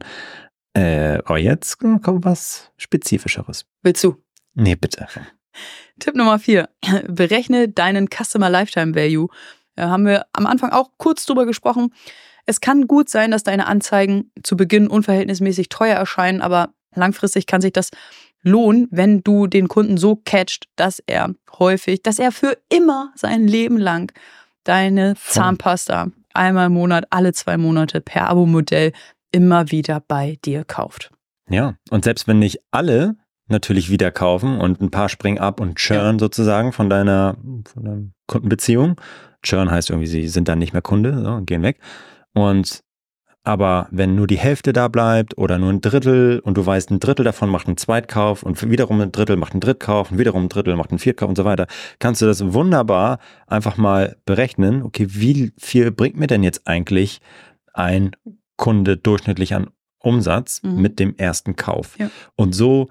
Äh, 0.74 1.18
aber 1.24 1.38
jetzt 1.38 1.80
kommt 1.80 2.24
was 2.24 2.70
Spezifischeres. 2.76 3.66
Willst 3.82 4.04
du? 4.04 4.22
Nee, 4.54 4.76
bitte. 4.76 5.08
Tipp 5.98 6.14
Nummer 6.14 6.38
vier. 6.38 6.68
Berechne 7.08 7.68
deinen 7.68 8.08
Customer 8.08 8.50
Lifetime 8.50 8.94
Value. 8.94 9.28
Da 9.76 9.90
haben 9.90 10.06
wir 10.06 10.26
am 10.32 10.46
Anfang 10.46 10.70
auch 10.70 10.90
kurz 10.96 11.24
drüber 11.26 11.46
gesprochen. 11.46 11.92
Es 12.46 12.60
kann 12.60 12.86
gut 12.86 13.08
sein, 13.08 13.30
dass 13.30 13.42
deine 13.42 13.66
Anzeigen 13.66 14.32
zu 14.42 14.56
Beginn 14.56 14.88
unverhältnismäßig 14.88 15.68
teuer 15.68 15.96
erscheinen, 15.96 16.40
aber 16.40 16.70
langfristig 16.94 17.46
kann 17.46 17.60
sich 17.60 17.72
das 17.72 17.90
lohnen, 18.42 18.88
wenn 18.90 19.22
du 19.22 19.46
den 19.46 19.68
Kunden 19.68 19.96
so 19.96 20.16
catcht, 20.16 20.66
dass 20.76 21.02
er 21.06 21.34
häufig, 21.58 22.02
dass 22.02 22.18
er 22.18 22.32
für 22.32 22.56
immer 22.68 23.12
sein 23.14 23.46
Leben 23.46 23.78
lang 23.78 24.12
deine 24.64 25.14
Zahnpasta 25.16 26.08
einmal 26.34 26.66
im 26.66 26.74
Monat, 26.74 27.06
alle 27.10 27.32
zwei 27.32 27.56
Monate 27.56 28.00
per 28.00 28.28
Abo-Modell 28.28 28.92
immer 29.32 29.70
wieder 29.70 30.00
bei 30.00 30.38
dir 30.44 30.64
kauft. 30.64 31.10
Ja, 31.50 31.74
und 31.90 32.04
selbst 32.04 32.28
wenn 32.28 32.38
nicht 32.38 32.60
alle 32.70 33.16
natürlich 33.48 33.90
wieder 33.90 34.10
kaufen 34.10 34.60
und 34.60 34.80
ein 34.80 34.90
paar 34.90 35.08
springen 35.08 35.38
ab 35.38 35.60
und 35.60 35.76
churn 35.76 36.16
ja. 36.16 36.18
sozusagen 36.18 36.72
von 36.72 36.90
deiner, 36.90 37.36
von 37.72 37.84
deiner 37.84 38.02
Kundenbeziehung. 38.26 39.00
Churn 39.42 39.70
heißt 39.70 39.90
irgendwie, 39.90 40.08
sie 40.08 40.28
sind 40.28 40.48
dann 40.48 40.58
nicht 40.58 40.72
mehr 40.72 40.82
Kunde 40.82 41.22
so, 41.22 41.30
und 41.30 41.46
gehen 41.46 41.62
weg. 41.62 41.78
Und 42.34 42.82
aber 43.48 43.88
wenn 43.90 44.14
nur 44.14 44.26
die 44.26 44.36
Hälfte 44.36 44.74
da 44.74 44.88
bleibt 44.88 45.38
oder 45.38 45.56
nur 45.58 45.70
ein 45.70 45.80
Drittel 45.80 46.40
und 46.40 46.58
du 46.58 46.66
weißt, 46.66 46.90
ein 46.90 47.00
Drittel 47.00 47.24
davon 47.24 47.48
macht 47.48 47.66
einen 47.66 47.78
Zweitkauf 47.78 48.42
und 48.42 48.70
wiederum 48.70 49.00
ein 49.00 49.10
Drittel 49.10 49.36
macht 49.36 49.52
einen 49.52 49.62
Drittkauf 49.62 50.10
und 50.10 50.18
wiederum 50.18 50.44
ein 50.44 50.48
Drittel 50.50 50.76
macht 50.76 50.90
einen 50.90 50.98
Viertkauf 50.98 51.30
und 51.30 51.36
so 51.36 51.46
weiter, 51.46 51.66
kannst 51.98 52.20
du 52.20 52.26
das 52.26 52.52
wunderbar 52.52 53.20
einfach 53.46 53.78
mal 53.78 54.16
berechnen. 54.26 54.82
Okay, 54.82 55.06
wie 55.08 55.52
viel 55.56 55.90
bringt 55.90 56.18
mir 56.18 56.26
denn 56.26 56.42
jetzt 56.42 56.66
eigentlich 56.66 57.20
ein 57.72 58.10
Kunde 58.58 58.98
durchschnittlich 58.98 59.54
an 59.54 59.70
Umsatz 59.98 60.62
mhm. 60.62 60.82
mit 60.82 60.98
dem 60.98 61.16
ersten 61.16 61.56
Kauf? 61.56 61.98
Ja. 61.98 62.10
Und 62.36 62.54
so 62.54 62.88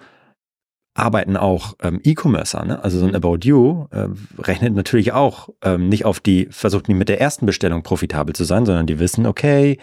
arbeiten 0.97 1.37
auch 1.37 1.75
ähm, 1.81 1.99
E-Commercer, 2.03 2.65
ne? 2.65 2.83
also 2.83 2.97
so 2.99 3.05
ein 3.05 3.15
About 3.15 3.39
You 3.43 3.85
äh, 3.91 4.07
rechnet 4.39 4.73
natürlich 4.73 5.13
auch 5.13 5.49
ähm, 5.63 5.89
nicht 5.89 6.05
auf 6.05 6.19
die, 6.19 6.47
versucht 6.49 6.87
nicht 6.87 6.97
mit 6.97 7.07
der 7.07 7.21
ersten 7.21 7.45
Bestellung 7.45 7.83
profitabel 7.83 8.35
zu 8.35 8.43
sein, 8.43 8.65
sondern 8.65 8.87
die 8.87 8.99
wissen, 8.99 9.25
okay, 9.27 9.77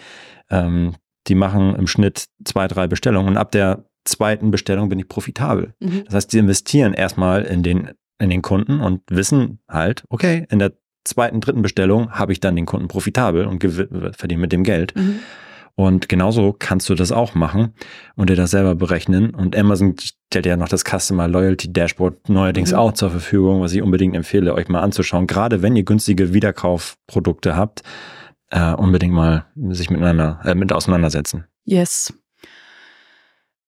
ähm, 0.49 0.95
die 1.27 1.35
machen 1.35 1.75
im 1.75 1.87
Schnitt 1.87 2.25
zwei, 2.43 2.67
drei 2.67 2.87
Bestellungen 2.87 3.29
und 3.29 3.37
ab 3.37 3.51
der 3.51 3.85
zweiten 4.03 4.51
Bestellung 4.51 4.89
bin 4.89 4.99
ich 4.99 5.07
profitabel. 5.07 5.73
Mhm. 5.79 6.03
Das 6.05 6.15
heißt, 6.15 6.33
die 6.33 6.37
investieren 6.37 6.93
erstmal 6.93 7.43
in 7.43 7.63
den, 7.63 7.91
in 8.19 8.29
den 8.29 8.41
Kunden 8.41 8.81
und 8.81 9.01
wissen 9.09 9.59
halt, 9.69 10.03
okay, 10.09 10.45
in 10.49 10.59
der 10.59 10.73
zweiten, 11.05 11.39
dritten 11.39 11.61
Bestellung 11.61 12.11
habe 12.11 12.33
ich 12.33 12.41
dann 12.41 12.55
den 12.55 12.65
Kunden 12.65 12.87
profitabel 12.87 13.45
und 13.45 13.63
verdiene 13.63 14.41
mit 14.41 14.51
dem 14.51 14.63
Geld. 14.63 14.95
Mhm. 14.95 15.19
Und 15.75 16.07
genauso 16.07 16.55
kannst 16.57 16.87
du 16.89 16.95
das 16.95 17.11
auch 17.11 17.35
machen 17.35 17.73
und 18.15 18.29
dir 18.29 18.37
das 18.37 18.51
selber 18.51 18.75
berechnen. 18.75 19.35
Und 19.35 19.57
Amazon 19.57 19.95
stellt 19.99 20.45
ja 20.45 20.55
noch 20.55 20.69
das 20.69 20.83
Customer 20.85 21.27
Loyalty 21.27 21.71
Dashboard 21.71 22.29
neuerdings 22.29 22.71
mhm. 22.71 22.77
auch 22.77 22.93
zur 22.93 23.09
Verfügung, 23.09 23.61
was 23.61 23.73
ich 23.73 23.81
unbedingt 23.81 24.15
empfehle, 24.15 24.53
euch 24.53 24.69
mal 24.69 24.81
anzuschauen. 24.81 25.27
Gerade 25.27 25.61
wenn 25.61 25.75
ihr 25.75 25.83
günstige 25.83 26.33
Wiederkaufprodukte 26.33 27.57
habt, 27.57 27.83
äh, 28.51 28.73
unbedingt 28.73 29.13
mal 29.13 29.47
sich 29.69 29.89
miteinander, 29.89 30.39
äh, 30.45 30.55
mit 30.55 30.71
auseinandersetzen. 30.71 31.45
Yes. 31.65 32.13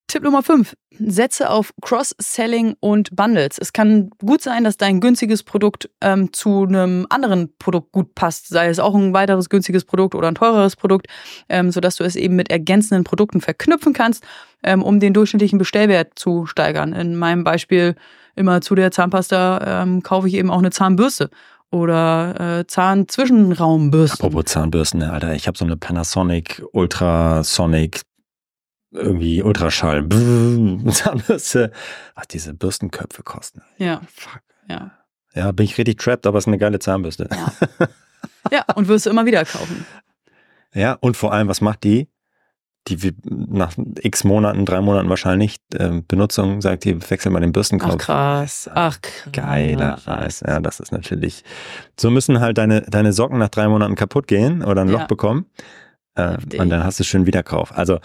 Tipp 0.08 0.24
Nummer 0.24 0.42
5. 0.42 0.74
Setze 1.00 1.50
auf 1.50 1.74
Cross-Selling 1.82 2.76
und 2.80 3.14
Bundles. 3.14 3.58
Es 3.60 3.74
kann 3.74 4.10
gut 4.26 4.42
sein, 4.42 4.64
dass 4.64 4.78
dein 4.78 5.02
günstiges 5.02 5.44
Produkt 5.44 5.90
ähm, 6.00 6.32
zu 6.32 6.64
einem 6.64 7.06
anderen 7.10 7.54
Produkt 7.60 7.92
gut 7.92 8.16
passt, 8.16 8.48
sei 8.48 8.70
es 8.70 8.80
auch 8.80 8.96
ein 8.96 9.14
weiteres 9.14 9.50
günstiges 9.50 9.84
Produkt 9.84 10.16
oder 10.16 10.30
ein 10.30 10.36
teureres 10.36 10.78
Produkt, 10.78 11.08
ähm, 11.50 11.72
sodass 11.72 11.98
du 11.98 12.06
es 12.06 12.16
eben 12.16 12.38
mit 12.38 12.50
ergänzenden 12.50 13.04
Produkten 13.04 13.42
verknüpfen 13.42 13.92
kannst, 13.92 14.24
ähm, 14.64 14.82
um 14.82 15.02
den 15.02 15.14
durchschnittlichen 15.14 15.60
Bestellwert 15.60 16.14
zu 16.16 16.46
steigern. 16.46 16.94
In 16.94 17.18
meinem 17.18 17.44
Beispiel 17.44 17.96
immer 18.36 18.62
zu 18.62 18.76
der 18.76 18.92
Zahnpasta 18.92 19.84
ähm, 19.84 20.04
kaufe 20.04 20.30
ich 20.30 20.36
eben 20.36 20.50
auch 20.50 20.60
eine 20.60 20.72
Zahnbürste 20.72 21.30
oder 21.70 22.60
äh, 22.60 22.68
Zahnzwischenraumbürsten. 22.68 24.26
Apropos 24.26 24.46
Zahnbürsten, 24.46 25.04
Alter, 25.04 25.34
ich 25.34 25.48
habe 25.48 25.58
so 25.58 25.66
eine 25.66 25.76
Panasonic 25.76 26.64
Ultrasonic 26.72 28.07
irgendwie 28.92 29.42
Ultraschall, 29.42 30.08
Zahnbürste. 30.08 31.72
Ach, 32.16 32.26
diese 32.26 32.54
Bürstenköpfe 32.54 33.24
kosten. 33.24 33.62
Ja. 33.78 34.02
Fuck. 34.14 34.42
Ja. 34.70 34.92
Ja, 35.34 35.52
bin 35.52 35.66
ich 35.66 35.78
richtig 35.78 36.00
trapped, 36.00 36.26
aber 36.26 36.38
es 36.38 36.44
ist 36.44 36.48
eine 36.48 36.58
geile 36.58 36.80
Zahnbürste. 36.80 37.30
Ja. 37.32 37.88
ja, 38.52 38.66
und 38.76 38.88
wirst 38.88 39.06
du 39.06 39.10
immer 39.10 39.26
wieder 39.26 39.46
kaufen. 39.46 39.86
Ja, 40.74 40.94
und 40.94 41.16
vor 41.18 41.34
allem, 41.34 41.48
was 41.48 41.62
macht 41.62 41.84
die? 41.84 42.10
Die 42.88 43.14
nach 43.26 43.74
x 44.02 44.24
Monaten, 44.24 44.66
drei 44.66 44.80
Monaten 44.80 45.10
wahrscheinlich 45.10 45.58
äh, 45.74 46.02
Benutzung 46.08 46.62
sagt, 46.62 46.86
die 46.86 47.10
wechseln 47.10 47.34
mal 47.34 47.42
den 47.42 47.52
Bürstenkopf. 47.52 47.96
Ach 47.96 47.98
krass, 47.98 48.70
ach 48.74 49.02
krass. 49.02 49.32
Geiler 49.34 49.98
Scheiß. 49.98 50.44
Ja, 50.48 50.62
das 50.62 50.80
ist 50.80 50.94
natürlich. 50.94 51.44
So 52.00 52.10
müssen 52.10 52.40
halt 52.40 52.58
deine, 52.58 52.82
deine 52.82 53.12
Socken 53.12 53.40
nach 53.40 53.50
drei 53.50 53.68
Monaten 53.68 53.96
kaputt 53.96 54.28
gehen 54.28 54.64
oder 54.64 54.82
ein 54.82 54.90
Loch 54.90 55.02
ja. 55.02 55.06
bekommen. 55.06 55.48
Äh, 56.16 56.38
und 56.58 56.70
dann 56.70 56.86
hast 56.86 57.00
du 57.02 57.04
schön 57.04 57.26
Wiederkauf. 57.26 57.78
Also 57.78 58.00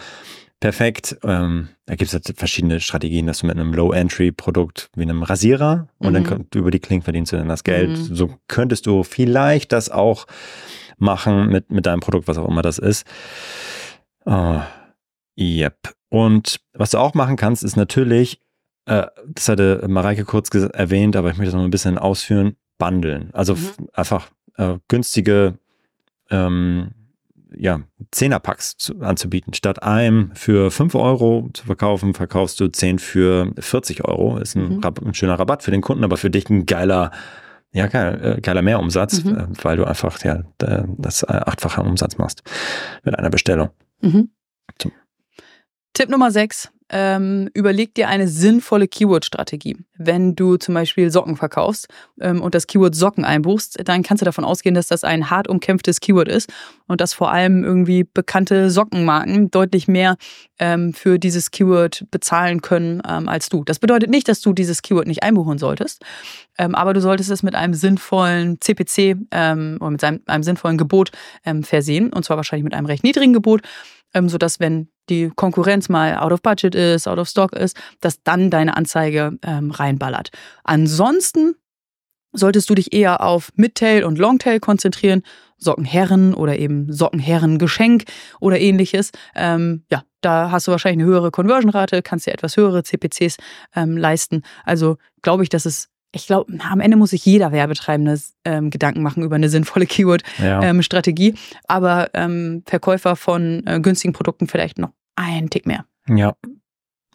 perfekt. 0.63 1.17
Ähm, 1.23 1.67
da 1.85 1.95
gibt 1.95 2.07
es 2.07 2.13
halt 2.13 2.37
verschiedene 2.37 2.79
Strategien, 2.79 3.27
dass 3.27 3.39
du 3.39 3.47
mit 3.47 3.57
einem 3.57 3.73
Low-Entry-Produkt 3.73 4.89
wie 4.95 5.01
einem 5.01 5.21
Rasierer 5.21 5.89
und 5.97 6.13
mhm. 6.13 6.23
dann 6.23 6.47
über 6.55 6.71
die 6.71 6.79
Klinge 6.79 7.01
verdienst 7.01 7.33
du 7.33 7.35
dann 7.35 7.49
das 7.49 7.65
Geld. 7.65 7.89
Mhm. 7.89 8.15
So 8.15 8.33
könntest 8.47 8.85
du 8.85 9.03
vielleicht 9.03 9.73
das 9.73 9.89
auch 9.89 10.25
machen 10.97 11.47
mit, 11.47 11.69
mit 11.69 11.85
deinem 11.85 11.99
Produkt, 11.99 12.29
was 12.29 12.37
auch 12.37 12.47
immer 12.47 12.61
das 12.61 12.77
ist. 12.77 13.05
Oh, 14.23 14.61
yep. 15.37 15.93
Und 16.07 16.61
was 16.71 16.91
du 16.91 16.97
auch 16.97 17.13
machen 17.13 17.35
kannst, 17.35 17.65
ist 17.65 17.75
natürlich, 17.75 18.39
äh, 18.85 19.07
das 19.27 19.49
hatte 19.49 19.85
Mareike 19.89 20.23
kurz 20.23 20.47
erwähnt, 20.55 21.17
aber 21.17 21.29
ich 21.29 21.35
möchte 21.35 21.51
das 21.51 21.57
noch 21.57 21.65
ein 21.65 21.71
bisschen 21.71 21.97
ausführen, 21.97 22.55
bundeln. 22.77 23.31
Also 23.33 23.55
mhm. 23.55 23.89
einfach 23.91 24.29
äh, 24.55 24.77
günstige 24.87 25.59
ähm, 26.29 26.91
ja, 27.57 27.81
Zehnerpacks 28.11 28.77
zu, 28.77 28.99
anzubieten. 29.01 29.53
Statt 29.53 29.83
einem 29.83 30.31
für 30.35 30.71
5 30.71 30.95
Euro 30.95 31.49
zu 31.53 31.65
verkaufen, 31.65 32.13
verkaufst 32.13 32.59
du 32.59 32.67
10 32.67 32.99
für 32.99 33.51
40 33.57 34.05
Euro. 34.05 34.37
Ist 34.37 34.55
ein, 34.55 34.77
mhm. 34.77 34.81
ein 34.83 35.13
schöner 35.13 35.39
Rabatt 35.39 35.63
für 35.63 35.71
den 35.71 35.81
Kunden, 35.81 36.03
aber 36.03 36.17
für 36.17 36.29
dich 36.29 36.49
ein 36.49 36.65
geiler, 36.65 37.11
ja, 37.71 37.87
geil, 37.87 38.37
äh, 38.37 38.41
geiler 38.41 38.61
Mehrumsatz, 38.61 39.23
mhm. 39.23 39.37
Äh, 39.37 39.47
weil 39.63 39.77
du 39.77 39.85
einfach 39.85 40.21
ja, 40.23 40.43
das 40.57 41.27
achtfache 41.27 41.81
Umsatz 41.81 42.17
machst 42.17 42.43
mit 43.03 43.17
einer 43.17 43.29
Bestellung. 43.29 43.69
Mhm. 44.01 44.29
Tipp 45.93 46.09
Nummer 46.09 46.31
6 46.31 46.71
ähm, 46.89 47.49
überleg 47.53 47.93
dir 47.95 48.07
eine 48.07 48.27
sinnvolle 48.27 48.87
Keyword-Strategie. 48.87 49.77
Wenn 49.97 50.35
du 50.35 50.57
zum 50.57 50.73
Beispiel 50.73 51.11
Socken 51.11 51.35
verkaufst 51.35 51.87
ähm, 52.19 52.41
und 52.41 52.55
das 52.55 52.67
Keyword 52.67 52.95
Socken 52.95 53.25
einbuchst, 53.25 53.79
dann 53.85 54.03
kannst 54.03 54.21
du 54.21 54.25
davon 54.25 54.43
ausgehen, 54.43 54.75
dass 54.75 54.87
das 54.87 55.03
ein 55.03 55.29
hart 55.29 55.47
umkämpftes 55.47 55.99
Keyword 55.99 56.27
ist 56.27 56.51
und 56.87 57.01
dass 57.01 57.13
vor 57.13 57.31
allem 57.31 57.63
irgendwie 57.63 58.03
bekannte 58.03 58.69
Sockenmarken 58.69 59.51
deutlich 59.51 59.87
mehr 59.87 60.17
ähm, 60.59 60.93
für 60.93 61.19
dieses 61.19 61.51
Keyword 61.51 62.05
bezahlen 62.11 62.61
können 62.61 63.01
ähm, 63.07 63.27
als 63.27 63.49
du. 63.49 63.63
Das 63.63 63.79
bedeutet 63.79 64.09
nicht, 64.09 64.27
dass 64.27 64.41
du 64.41 64.53
dieses 64.53 64.81
Keyword 64.81 65.07
nicht 65.07 65.23
einbuchen 65.23 65.57
solltest, 65.57 66.03
ähm, 66.57 66.75
aber 66.75 66.93
du 66.93 67.01
solltest 67.01 67.31
es 67.31 67.43
mit 67.43 67.55
einem 67.55 67.73
sinnvollen 67.73 68.59
CPC 68.61 69.17
ähm, 69.31 69.77
oder 69.79 69.91
mit 69.91 70.01
seinem, 70.01 70.21
einem 70.25 70.43
sinnvollen 70.43 70.77
Gebot 70.77 71.11
ähm, 71.45 71.63
versehen 71.63 72.11
und 72.13 72.25
zwar 72.25 72.37
wahrscheinlich 72.37 72.63
mit 72.63 72.73
einem 72.73 72.87
recht 72.87 73.03
niedrigen 73.03 73.33
Gebot 73.33 73.61
ähm, 74.13 74.29
sodass, 74.29 74.59
wenn 74.59 74.89
die 75.09 75.31
Konkurrenz 75.35 75.89
mal 75.89 76.17
out 76.17 76.31
of 76.31 76.41
budget 76.41 76.75
ist, 76.75 77.07
out 77.07 77.19
of 77.19 77.27
stock 77.27 77.53
ist, 77.53 77.77
dass 77.99 78.23
dann 78.23 78.49
deine 78.49 78.77
Anzeige 78.77 79.37
ähm, 79.43 79.71
reinballert. 79.71 80.29
Ansonsten 80.63 81.55
solltest 82.33 82.69
du 82.69 82.75
dich 82.75 82.93
eher 82.93 83.21
auf 83.21 83.51
Midtail 83.55 84.03
und 84.03 84.17
Longtail 84.17 84.59
konzentrieren, 84.59 85.21
Sockenherren 85.57 86.33
oder 86.33 86.57
eben 86.57 86.91
Sockenherren-Geschenk 86.91 88.05
oder 88.39 88.59
ähnliches. 88.59 89.11
Ähm, 89.35 89.83
ja, 89.89 90.03
da 90.21 90.51
hast 90.51 90.67
du 90.67 90.71
wahrscheinlich 90.71 91.03
eine 91.03 91.11
höhere 91.11 91.31
Conversion-Rate, 91.31 92.01
kannst 92.01 92.25
dir 92.25 92.33
etwas 92.33 92.57
höhere 92.57 92.83
CPCs 92.83 93.37
ähm, 93.75 93.97
leisten. 93.97 94.41
Also 94.65 94.97
glaube 95.21 95.43
ich, 95.43 95.49
dass 95.49 95.65
es 95.65 95.89
ich 96.15 96.27
glaube, 96.27 96.53
am 96.59 96.79
Ende 96.79 96.95
muss 96.95 97.09
sich 97.09 97.25
jeder 97.25 97.51
Werbetreibende 97.51 98.19
ähm, 98.45 98.69
Gedanken 98.69 99.01
machen 99.01 99.23
über 99.23 99.35
eine 99.35 99.49
sinnvolle 99.49 99.87
Keyword-Strategie. 99.87 101.29
Ja. 101.29 101.33
Ähm, 101.33 101.59
Aber 101.67 102.09
ähm, 102.13 102.63
Verkäufer 102.65 103.15
von 103.15 103.63
äh, 103.65 103.79
günstigen 103.79 104.13
Produkten 104.13 104.47
vielleicht 104.47 104.77
noch 104.77 104.91
ein 105.15 105.49
Tick 105.49 105.65
mehr. 105.65 105.85
Ja. 106.07 106.35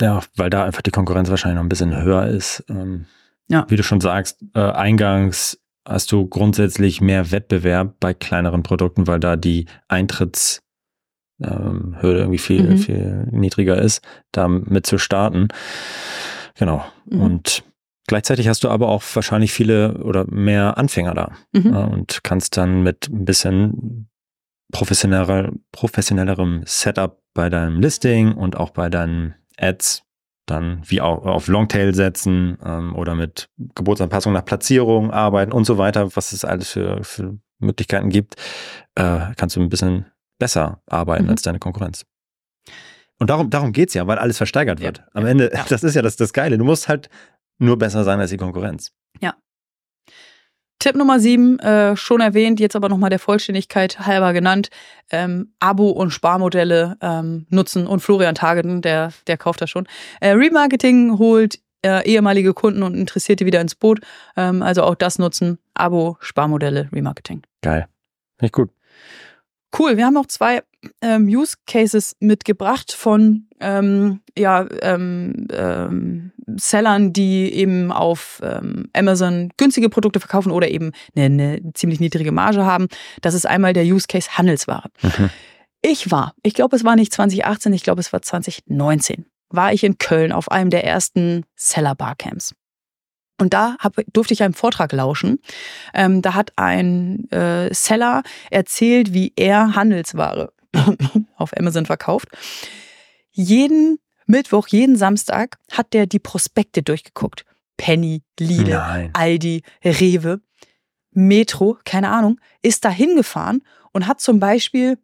Ja, 0.00 0.20
weil 0.36 0.50
da 0.50 0.64
einfach 0.64 0.82
die 0.82 0.90
Konkurrenz 0.90 1.30
wahrscheinlich 1.30 1.56
noch 1.56 1.64
ein 1.64 1.68
bisschen 1.68 2.00
höher 2.02 2.26
ist. 2.26 2.64
Ähm, 2.68 3.06
ja. 3.48 3.66
Wie 3.68 3.76
du 3.76 3.82
schon 3.82 4.00
sagst, 4.00 4.44
äh, 4.54 4.60
eingangs 4.60 5.60
hast 5.86 6.12
du 6.12 6.26
grundsätzlich 6.26 7.00
mehr 7.00 7.30
Wettbewerb 7.30 7.94
bei 7.98 8.14
kleineren 8.14 8.62
Produkten, 8.62 9.06
weil 9.06 9.20
da 9.20 9.36
die 9.36 9.66
Eintrittshürde 9.88 10.60
ähm, 11.42 11.96
irgendwie 12.02 12.38
viel, 12.38 12.70
mhm. 12.70 12.78
viel 12.78 13.28
niedriger 13.30 13.80
ist, 13.80 14.06
damit 14.32 14.86
zu 14.86 14.98
starten. 14.98 15.48
Genau. 16.56 16.84
Mhm. 17.06 17.20
Und 17.20 17.64
Gleichzeitig 18.08 18.48
hast 18.48 18.64
du 18.64 18.70
aber 18.70 18.88
auch 18.88 19.02
wahrscheinlich 19.12 19.52
viele 19.52 20.02
oder 20.02 20.24
mehr 20.28 20.78
Anfänger 20.78 21.14
da 21.14 21.32
mhm. 21.52 21.76
und 21.76 22.24
kannst 22.24 22.56
dann 22.56 22.82
mit 22.82 23.08
ein 23.08 23.26
bisschen 23.26 24.08
professioneller, 24.72 25.52
professionellerem 25.72 26.62
Setup 26.64 27.20
bei 27.34 27.50
deinem 27.50 27.80
Listing 27.80 28.32
und 28.32 28.56
auch 28.56 28.70
bei 28.70 28.88
deinen 28.88 29.34
Ads 29.58 30.04
dann 30.46 30.80
wie 30.86 31.02
auch 31.02 31.26
auf 31.26 31.48
Longtail 31.48 31.94
setzen 31.94 32.56
ähm, 32.64 32.96
oder 32.96 33.14
mit 33.14 33.50
Geburtsanpassung 33.74 34.32
nach 34.32 34.44
Platzierung 34.46 35.10
arbeiten 35.10 35.52
und 35.52 35.64
so 35.64 35.76
weiter, 35.76 36.16
was 36.16 36.32
es 36.32 36.46
alles 36.46 36.70
für, 36.70 37.04
für 37.04 37.38
Möglichkeiten 37.58 38.08
gibt, 38.08 38.36
äh, 38.94 39.18
kannst 39.36 39.56
du 39.56 39.60
ein 39.60 39.68
bisschen 39.68 40.06
besser 40.38 40.80
arbeiten 40.86 41.24
Mhm. 41.24 41.30
als 41.30 41.42
deine 41.42 41.58
Konkurrenz. 41.58 42.06
Und 43.18 43.28
darum, 43.30 43.50
darum 43.50 43.72
geht's 43.72 43.94
ja, 43.94 44.06
weil 44.06 44.18
alles 44.18 44.38
versteigert 44.38 44.80
wird. 44.80 44.98
Ja, 44.98 45.04
Am 45.12 45.26
Ende, 45.26 45.50
ja. 45.52 45.64
das 45.68 45.82
ist 45.82 45.94
ja 45.94 46.00
das, 46.00 46.16
das 46.16 46.32
Geile. 46.32 46.56
Du 46.56 46.64
musst 46.64 46.88
halt 46.88 47.10
nur 47.58 47.78
besser 47.78 48.04
sein 48.04 48.20
als 48.20 48.30
die 48.30 48.36
Konkurrenz. 48.36 48.92
Tipp 50.78 50.94
Nummer 50.94 51.18
sieben, 51.18 51.58
äh, 51.58 51.96
schon 51.96 52.20
erwähnt, 52.20 52.60
jetzt 52.60 52.76
aber 52.76 52.88
nochmal 52.88 53.10
der 53.10 53.18
Vollständigkeit 53.18 53.98
halber 54.06 54.32
genannt. 54.32 54.70
Ähm, 55.10 55.52
Abo- 55.58 55.90
und 55.90 56.10
Sparmodelle 56.10 56.96
ähm, 57.00 57.46
nutzen 57.50 57.86
und 57.86 58.00
Florian 58.00 58.36
Targeten, 58.36 58.80
der, 58.80 59.12
der 59.26 59.36
kauft 59.36 59.60
das 59.60 59.70
schon. 59.70 59.88
Äh, 60.20 60.30
Remarketing 60.30 61.18
holt 61.18 61.58
äh, 61.84 62.08
ehemalige 62.08 62.54
Kunden 62.54 62.84
und 62.84 62.94
Interessierte 62.94 63.44
wieder 63.44 63.60
ins 63.60 63.74
Boot. 63.74 64.00
Ähm, 64.36 64.62
also 64.62 64.84
auch 64.84 64.94
das 64.94 65.18
nutzen. 65.18 65.58
Abo, 65.74 66.16
Sparmodelle, 66.20 66.88
Remarketing. 66.92 67.42
Geil. 67.62 67.86
Ich 68.40 68.52
gut. 68.52 68.70
Cool, 69.76 69.96
wir 69.96 70.06
haben 70.06 70.16
auch 70.16 70.26
zwei 70.26 70.62
ähm, 71.02 71.26
Use 71.26 71.56
Cases 71.66 72.16
mitgebracht 72.20 72.92
von 72.92 73.48
ähm, 73.60 74.20
ja, 74.36 74.66
ähm, 74.82 75.46
ähm, 75.52 76.32
Sellern, 76.56 77.12
die 77.12 77.52
eben 77.52 77.92
auf 77.92 78.40
ähm, 78.42 78.88
Amazon 78.94 79.50
günstige 79.56 79.90
Produkte 79.90 80.20
verkaufen 80.20 80.52
oder 80.52 80.68
eben 80.68 80.92
eine, 81.14 81.24
eine 81.24 81.72
ziemlich 81.74 82.00
niedrige 82.00 82.32
Marge 82.32 82.64
haben. 82.64 82.88
Das 83.20 83.34
ist 83.34 83.46
einmal 83.46 83.72
der 83.72 83.84
Use 83.84 84.06
Case 84.08 84.38
Handelsware. 84.38 84.88
Mhm. 85.02 85.30
Ich 85.82 86.10
war, 86.10 86.34
ich 86.42 86.54
glaube, 86.54 86.74
es 86.76 86.84
war 86.84 86.96
nicht 86.96 87.12
2018, 87.12 87.72
ich 87.72 87.82
glaube, 87.82 88.00
es 88.00 88.12
war 88.12 88.22
2019, 88.22 89.26
war 89.50 89.72
ich 89.72 89.84
in 89.84 89.98
Köln 89.98 90.32
auf 90.32 90.50
einem 90.50 90.70
der 90.70 90.84
ersten 90.84 91.44
Seller 91.54 91.94
Barcamps. 91.94 92.54
Und 93.38 93.54
da 93.54 93.76
hab, 93.78 93.94
durfte 94.12 94.34
ich 94.34 94.42
einem 94.42 94.54
Vortrag 94.54 94.92
lauschen. 94.92 95.38
Ähm, 95.94 96.22
da 96.22 96.34
hat 96.34 96.52
ein 96.56 97.30
äh, 97.30 97.72
Seller 97.72 98.22
erzählt, 98.50 99.12
wie 99.12 99.32
er 99.36 99.74
Handelsware 99.74 100.52
auf 101.36 101.56
Amazon 101.56 101.86
verkauft. 101.86 102.28
Jeden 103.30 103.98
Mittwoch, 104.26 104.68
jeden 104.68 104.96
Samstag 104.96 105.58
hat 105.72 105.94
der 105.94 106.06
die 106.06 106.18
Prospekte 106.18 106.82
durchgeguckt. 106.82 107.44
Penny, 107.76 108.22
Lidl, 108.38 108.72
Nein. 108.72 109.10
Aldi, 109.14 109.62
Rewe, 109.84 110.40
Metro, 111.12 111.78
keine 111.84 112.10
Ahnung, 112.10 112.40
ist 112.60 112.84
da 112.84 112.90
hingefahren 112.90 113.62
und 113.92 114.06
hat 114.06 114.20
zum 114.20 114.40
Beispiel 114.40 114.98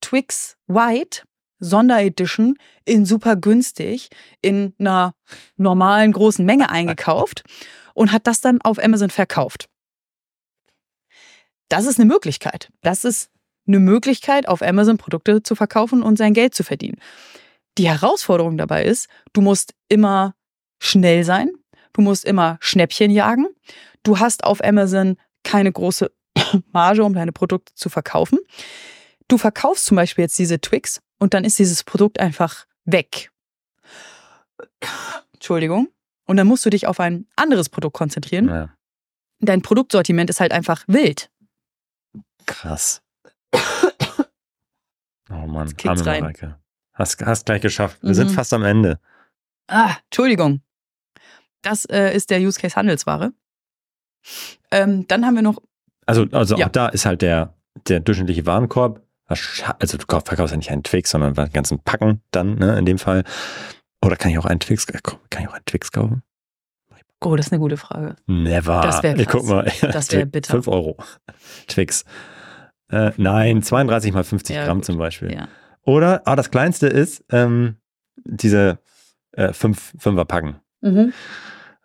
Twix 0.00 0.56
White 0.66 1.22
Sonderedition 1.58 2.56
in 2.84 3.06
super 3.06 3.36
günstig 3.36 4.10
in 4.42 4.74
einer 4.78 5.14
normalen 5.56 6.12
großen 6.12 6.44
Menge 6.44 6.70
eingekauft 6.70 7.44
und 7.94 8.12
hat 8.12 8.26
das 8.26 8.40
dann 8.40 8.60
auf 8.60 8.82
Amazon 8.82 9.10
verkauft. 9.10 9.68
Das 11.68 11.86
ist 11.86 11.98
eine 11.98 12.06
Möglichkeit. 12.06 12.70
Das 12.82 13.04
ist 13.04 13.30
eine 13.66 13.80
Möglichkeit, 13.80 14.48
auf 14.48 14.62
Amazon 14.62 14.98
Produkte 14.98 15.42
zu 15.42 15.54
verkaufen 15.54 16.02
und 16.02 16.16
sein 16.18 16.34
Geld 16.34 16.54
zu 16.54 16.62
verdienen. 16.62 17.00
Die 17.78 17.88
Herausforderung 17.88 18.56
dabei 18.56 18.84
ist, 18.84 19.08
du 19.32 19.40
musst 19.40 19.74
immer 19.88 20.34
schnell 20.78 21.24
sein, 21.24 21.50
du 21.92 22.02
musst 22.02 22.24
immer 22.24 22.58
Schnäppchen 22.60 23.10
jagen, 23.10 23.48
du 24.02 24.18
hast 24.18 24.44
auf 24.44 24.62
Amazon 24.62 25.16
keine 25.42 25.72
große 25.72 26.10
Marge, 26.72 27.04
um 27.04 27.14
deine 27.14 27.32
Produkte 27.32 27.74
zu 27.74 27.88
verkaufen. 27.88 28.38
Du 29.28 29.38
verkaufst 29.38 29.86
zum 29.86 29.96
Beispiel 29.96 30.22
jetzt 30.22 30.38
diese 30.38 30.60
Twix 30.60 31.00
und 31.18 31.34
dann 31.34 31.44
ist 31.44 31.58
dieses 31.58 31.82
Produkt 31.84 32.20
einfach 32.20 32.66
weg. 32.84 33.30
Entschuldigung. 35.32 35.88
Und 36.26 36.36
dann 36.38 36.46
musst 36.46 36.64
du 36.66 36.70
dich 36.70 36.86
auf 36.86 36.98
ein 37.00 37.26
anderes 37.36 37.68
Produkt 37.68 37.94
konzentrieren. 37.96 38.48
Ja, 38.48 38.74
Dein 39.40 39.62
Produktsortiment 39.62 40.30
ist 40.30 40.40
halt 40.40 40.52
einfach 40.52 40.84
wild. 40.86 41.30
krass. 42.46 43.02
Oh 45.28 45.46
Mann, 45.46 45.72
arme 45.84 46.06
rein. 46.06 46.20
Mareike. 46.22 46.58
Hast, 46.94 47.20
hast 47.24 47.46
gleich 47.46 47.60
geschafft. 47.60 47.98
Wir 48.02 48.14
sind 48.14 48.30
Mhm. 48.30 48.34
fast 48.34 48.52
am 48.52 48.62
Ende. 48.62 49.00
Ah, 49.66 49.96
Entschuldigung. 50.04 50.62
Das 51.62 51.84
äh, 51.86 52.14
ist 52.14 52.30
der 52.30 52.38
Use 52.40 52.60
Case 52.60 52.76
Handelsware. 52.76 53.32
Ähm, 54.70 55.06
dann 55.08 55.26
haben 55.26 55.34
wir 55.34 55.42
noch, 55.42 55.60
Also, 56.06 56.26
also 56.32 56.56
Ja. 56.56 56.66
auch 56.66 56.70
da 56.72 56.88
ist 56.88 57.04
halt 57.04 57.22
der, 57.22 57.54
der 57.88 58.00
durchschnittliche 58.00 58.46
Warenkorb, 58.46 59.02
also 59.26 59.98
du 59.98 60.06
kauf- 60.06 60.24
verkaufst 60.24 60.52
ja 60.52 60.56
nicht 60.56 60.70
einen 60.70 60.82
Twix, 60.84 61.10
sondern 61.10 61.36
einen 61.36 61.52
ganzen 61.52 61.80
Packen 61.80 62.22
dann, 62.30 62.56
ne, 62.56 62.78
in 62.78 62.86
dem 62.86 62.98
Fall. 62.98 63.24
Oder 64.04 64.16
kann 64.16 64.30
ich 64.30 64.38
auch 64.38 64.44
einen 64.44 64.60
Twix, 64.60 64.84
äh, 64.88 64.98
kann 65.30 65.42
ich 65.42 65.48
auch 65.48 65.54
einen 65.54 65.64
Twix 65.64 65.90
kaufen? 65.92 66.22
oh, 67.24 67.34
das 67.34 67.46
ist 67.46 67.52
eine 67.52 67.60
gute 67.60 67.76
Frage. 67.78 68.14
Never. 68.26 68.82
Das 68.82 69.02
wär 69.02 69.18
Ich 69.18 69.26
krass. 69.26 69.40
guck 69.42 69.48
mal. 69.50 69.72
Das 69.80 70.12
wär 70.12 70.26
bitter. 70.26 70.52
5 70.52 70.68
Euro. 70.68 70.96
Twix. 71.66 72.04
Äh, 72.90 73.10
nein, 73.16 73.62
32 73.62 74.12
mal 74.12 74.22
50 74.22 74.54
Ja, 74.54 74.64
Gramm 74.66 74.78
gut. 74.78 74.84
zum 74.84 74.98
Beispiel. 74.98 75.32
Ja. 75.32 75.48
Oder, 75.82 76.22
ah, 76.26 76.36
das 76.36 76.50
kleinste 76.50 76.86
ist 76.86 77.24
ähm, 77.30 77.76
diese 78.24 78.78
äh, 79.32 79.52
5 79.52 79.94
Fünfer 79.98 80.24
Packen. 80.24 80.56
Mhm. 80.82 81.12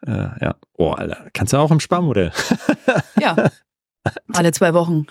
Äh, 0.06 0.12
ja. 0.41 0.56
Oh, 0.77 0.91
Alter. 0.91 1.27
Kannst 1.34 1.54
du 1.54 1.58
auch 1.58 1.71
im 1.71 1.80
Sparmodell. 1.80 2.32
Ja. 3.19 3.36
Alle 4.34 4.51
zwei 4.51 4.73
Wochen 4.73 5.06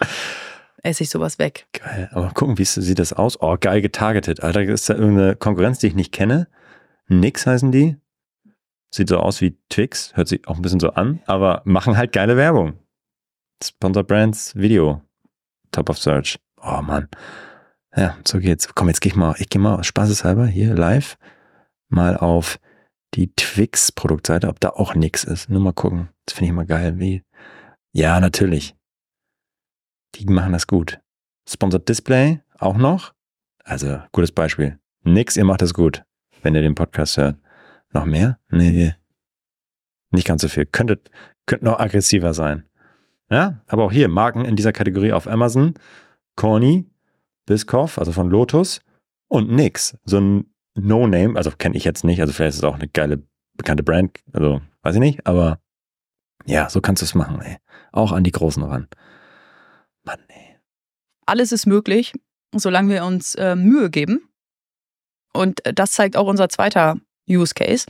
esse 0.82 1.02
ich 1.02 1.10
sowas 1.10 1.38
weg. 1.38 1.66
Geil. 1.72 2.08
Aber 2.12 2.30
gucken, 2.30 2.58
wie 2.58 2.64
sieht 2.64 2.98
das 2.98 3.12
aus? 3.12 3.40
Oh, 3.40 3.56
geil 3.58 3.82
getargetet. 3.82 4.42
Alter, 4.42 4.62
ist 4.62 4.88
da 4.88 4.94
irgendeine 4.94 5.36
Konkurrenz, 5.36 5.78
die 5.78 5.88
ich 5.88 5.94
nicht 5.94 6.12
kenne? 6.12 6.48
Nix 7.08 7.46
heißen 7.46 7.72
die. 7.72 7.96
Sieht 8.92 9.08
so 9.08 9.18
aus 9.18 9.40
wie 9.40 9.56
Twix. 9.68 10.14
Hört 10.16 10.28
sich 10.28 10.46
auch 10.48 10.56
ein 10.56 10.62
bisschen 10.62 10.80
so 10.80 10.90
an, 10.90 11.20
aber 11.26 11.62
machen 11.64 11.96
halt 11.96 12.12
geile 12.12 12.36
Werbung. 12.36 12.78
Sponsor 13.62 14.04
Brands 14.04 14.54
Video. 14.56 15.02
Top 15.70 15.90
of 15.90 15.98
Search. 15.98 16.38
Oh 16.62 16.80
Mann. 16.82 17.08
Ja, 17.96 18.16
so 18.26 18.38
geht's. 18.38 18.72
Komm, 18.74 18.88
jetzt 18.88 19.00
geh 19.00 19.08
ich 19.08 19.16
mal, 19.16 19.34
ich 19.38 19.48
gehe 19.48 19.60
mal 19.60 19.82
spaßeshalber 19.84 20.46
hier 20.46 20.74
live 20.74 21.16
mal 21.90 22.16
auf 22.16 22.58
die 23.14 23.32
Twix 23.34 23.92
Produktseite, 23.92 24.48
ob 24.48 24.60
da 24.60 24.70
auch 24.70 24.94
nix 24.94 25.24
ist. 25.24 25.50
Nur 25.50 25.60
mal 25.60 25.72
gucken. 25.72 26.08
Das 26.24 26.34
finde 26.34 26.46
ich 26.46 26.50
immer 26.50 26.64
geil. 26.64 26.98
Wie? 26.98 27.22
Ja, 27.92 28.20
natürlich. 28.20 28.76
Die 30.16 30.26
machen 30.26 30.52
das 30.52 30.66
gut. 30.66 31.00
Sponsored 31.48 31.88
Display 31.88 32.40
auch 32.58 32.76
noch. 32.76 33.14
Also, 33.64 34.00
gutes 34.12 34.32
Beispiel. 34.32 34.78
Nix, 35.02 35.36
ihr 35.36 35.44
macht 35.44 35.62
das 35.62 35.74
gut, 35.74 36.04
wenn 36.42 36.54
ihr 36.54 36.62
den 36.62 36.74
Podcast 36.74 37.16
hört. 37.16 37.36
Noch 37.92 38.04
mehr? 38.04 38.38
Nee. 38.50 38.94
Nicht 40.10 40.26
ganz 40.26 40.42
so 40.42 40.48
viel. 40.48 40.66
Könntet, 40.66 41.10
könnte 41.46 41.64
noch 41.64 41.78
aggressiver 41.78 42.34
sein. 42.34 42.64
Ja, 43.30 43.62
aber 43.66 43.84
auch 43.84 43.92
hier 43.92 44.08
Marken 44.08 44.44
in 44.44 44.56
dieser 44.56 44.72
Kategorie 44.72 45.12
auf 45.12 45.28
Amazon. 45.28 45.74
Corny, 46.36 46.90
Biscoff, 47.46 47.98
also 47.98 48.12
von 48.12 48.28
Lotus 48.28 48.80
und 49.28 49.50
nix. 49.50 49.96
So 50.04 50.18
ein 50.18 50.54
No-Name, 50.74 51.36
also 51.36 51.50
kenne 51.50 51.76
ich 51.76 51.84
jetzt 51.84 52.04
nicht, 52.04 52.20
also 52.20 52.32
vielleicht 52.32 52.50
ist 52.50 52.58
es 52.58 52.64
auch 52.64 52.76
eine 52.76 52.88
geile, 52.88 53.22
bekannte 53.56 53.82
Brand, 53.82 54.18
also 54.32 54.60
weiß 54.82 54.94
ich 54.94 55.00
nicht, 55.00 55.26
aber 55.26 55.60
ja, 56.46 56.70
so 56.70 56.80
kannst 56.80 57.02
du 57.02 57.04
es 57.04 57.14
machen, 57.14 57.40
ey. 57.42 57.58
Auch 57.92 58.12
an 58.12 58.24
die 58.24 58.30
Großen 58.30 58.62
ran. 58.62 58.88
Mann, 60.04 60.20
ey. 60.28 60.56
Alles 61.26 61.52
ist 61.52 61.66
möglich, 61.66 62.12
solange 62.54 62.92
wir 62.92 63.04
uns 63.04 63.34
äh, 63.34 63.54
Mühe 63.54 63.90
geben. 63.90 64.28
Und 65.32 65.64
äh, 65.66 65.72
das 65.72 65.92
zeigt 65.92 66.16
auch 66.16 66.26
unser 66.26 66.48
zweiter 66.48 66.96
Use 67.28 67.54
Case. 67.54 67.86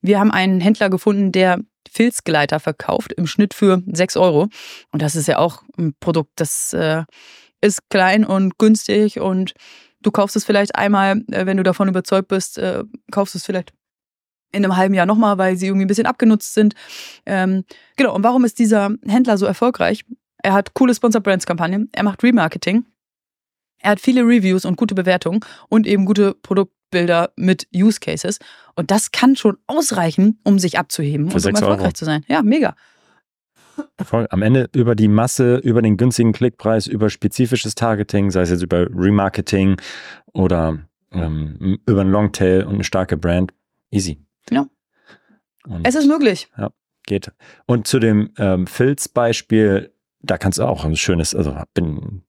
Wir 0.00 0.18
haben 0.18 0.30
einen 0.30 0.60
Händler 0.60 0.90
gefunden, 0.90 1.32
der 1.32 1.60
Filzgleiter 1.90 2.60
verkauft, 2.60 3.12
im 3.12 3.26
Schnitt 3.26 3.54
für 3.54 3.82
6 3.86 4.16
Euro. 4.16 4.48
Und 4.92 5.02
das 5.02 5.16
ist 5.16 5.28
ja 5.28 5.38
auch 5.38 5.62
ein 5.76 5.94
Produkt, 6.00 6.32
das 6.36 6.72
äh, 6.72 7.04
ist 7.60 7.88
klein 7.90 8.24
und 8.24 8.58
günstig 8.58 9.20
und 9.20 9.54
du 10.00 10.10
kaufst 10.10 10.36
es 10.36 10.44
vielleicht 10.44 10.76
einmal, 10.76 11.22
äh, 11.30 11.46
wenn 11.46 11.56
du 11.56 11.62
davon 11.62 11.88
überzeugt 11.88 12.28
bist, 12.28 12.58
äh, 12.58 12.84
kaufst 13.10 13.34
es 13.34 13.44
vielleicht 13.44 13.72
in 14.52 14.64
einem 14.64 14.76
halben 14.76 14.94
Jahr 14.94 15.06
nochmal, 15.06 15.36
weil 15.38 15.56
sie 15.56 15.66
irgendwie 15.66 15.84
ein 15.84 15.88
bisschen 15.88 16.06
abgenutzt 16.06 16.54
sind. 16.54 16.74
Ähm, 17.26 17.64
genau, 17.96 18.14
und 18.14 18.22
warum 18.22 18.44
ist 18.44 18.58
dieser 18.58 18.90
Händler 19.06 19.36
so 19.36 19.44
erfolgreich? 19.44 20.04
Er 20.42 20.52
hat 20.52 20.74
coole 20.74 20.94
Sponsor 20.94 21.20
Brands 21.20 21.46
Kampagnen, 21.46 21.88
er 21.92 22.04
macht 22.04 22.22
Remarketing, 22.22 22.84
er 23.78 23.92
hat 23.92 24.00
viele 24.00 24.22
Reviews 24.22 24.64
und 24.64 24.76
gute 24.76 24.94
Bewertungen 24.94 25.40
und 25.68 25.86
eben 25.86 26.04
gute 26.04 26.34
Produktbilder 26.34 27.30
mit 27.36 27.68
Use 27.74 28.00
Cases. 28.00 28.38
Und 28.74 28.90
das 28.90 29.12
kann 29.12 29.36
schon 29.36 29.56
ausreichen, 29.66 30.40
um 30.44 30.58
sich 30.58 30.78
abzuheben 30.78 31.26
Für 31.30 31.34
und 31.36 31.36
um 31.36 31.40
sechs 31.40 31.62
Euro. 31.62 31.70
erfolgreich 31.72 31.94
zu 31.94 32.04
sein. 32.04 32.24
Ja, 32.28 32.42
mega. 32.42 32.74
Voll. 34.02 34.26
Am 34.30 34.42
Ende 34.42 34.68
über 34.74 34.96
die 34.96 35.06
Masse, 35.06 35.56
über 35.58 35.82
den 35.82 35.96
günstigen 35.96 36.32
Klickpreis, 36.32 36.88
über 36.88 37.10
spezifisches 37.10 37.76
Targeting, 37.76 38.32
sei 38.32 38.42
es 38.42 38.50
jetzt 38.50 38.62
über 38.62 38.88
Remarketing 38.92 39.76
oder 40.32 40.78
ähm, 41.12 41.78
über 41.86 42.00
einen 42.00 42.10
Longtail 42.10 42.64
und 42.64 42.74
eine 42.74 42.84
starke 42.84 43.16
Brand. 43.16 43.52
Easy. 43.92 44.18
Ja. 44.50 44.66
Und 45.66 45.86
Es 45.86 45.94
ist 45.94 46.06
möglich. 46.08 46.48
geht. 47.06 47.30
Und 47.66 47.86
zu 47.86 48.00
dem 48.00 48.30
ähm, 48.38 48.66
Filz-Beispiel, 48.66 49.92
da 50.20 50.38
kannst 50.38 50.58
du 50.58 50.64
auch 50.64 50.84
ein 50.84 50.96
schönes, 50.96 51.34
also 51.34 51.56
bin, 51.74 52.22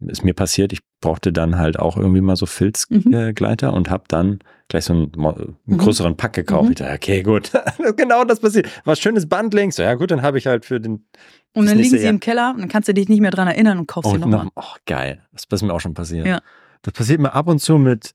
ist 0.00 0.24
mir 0.24 0.34
passiert, 0.34 0.72
ich 0.72 0.80
brauchte 1.00 1.32
dann 1.32 1.56
halt 1.58 1.78
auch 1.78 1.96
irgendwie 1.96 2.20
mal 2.20 2.36
so 2.36 2.46
Filzgleiter 2.46 3.08
Mhm. 3.08 3.14
äh, 3.14 3.32
Gleiter 3.32 3.72
und 3.72 3.88
habe 3.90 4.04
dann 4.08 4.40
gleich 4.68 4.84
so 4.84 4.92
einen, 4.92 5.12
einen 5.14 5.56
Mhm. 5.64 5.78
größeren 5.78 6.16
Pack 6.16 6.32
gekauft. 6.34 6.64
Mhm. 6.66 6.70
Ich 6.72 6.76
dachte, 6.78 6.94
okay, 6.94 7.22
gut, 7.22 7.50
genau 7.96 8.24
das 8.24 8.40
passiert. 8.40 8.68
Was 8.84 9.00
schönes 9.00 9.28
Bundling. 9.28 9.70
So, 9.72 9.82
ja 9.82 9.94
gut, 9.94 10.10
dann 10.10 10.22
habe 10.22 10.38
ich 10.38 10.46
halt 10.46 10.64
für 10.64 10.80
den 10.80 11.06
Und 11.54 11.66
dann 11.66 11.78
liegen 11.78 11.90
sie 11.90 11.98
Jahr. 12.02 12.10
im 12.10 12.20
Keller 12.20 12.50
und 12.54 12.60
dann 12.60 12.68
kannst 12.68 12.88
du 12.88 12.94
dich 12.94 13.08
nicht 13.08 13.20
mehr 13.20 13.30
dran 13.30 13.48
erinnern 13.48 13.78
und 13.78 13.86
kaufst 13.86 14.10
sie 14.10 14.14
Und 14.16 14.20
nochmal. 14.22 14.46
noch, 14.46 14.52
oh, 14.56 14.76
geil. 14.86 15.22
Das 15.32 15.44
ist 15.50 15.62
mir 15.62 15.72
auch 15.72 15.80
schon 15.80 15.94
passiert. 15.94 16.26
Ja. 16.26 16.40
Das 16.82 16.92
passiert 16.94 17.20
mir 17.20 17.32
ab 17.32 17.48
und 17.48 17.60
zu 17.60 17.78
mit 17.78 18.12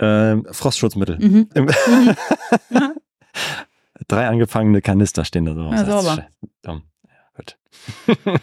ähm, 0.00 0.46
Frostschutzmittel. 0.50 1.18
Mhm. 1.18 1.48
Ja. 2.70 2.92
Drei 4.08 4.28
angefangene 4.28 4.82
Kanister 4.82 5.24
stehen 5.24 5.46
da 5.46 5.54
so. 5.54 5.70
Ja, 5.70 5.84
sauber. 5.84 6.26
Dumm. 6.62 6.82
Gut. 7.36 7.56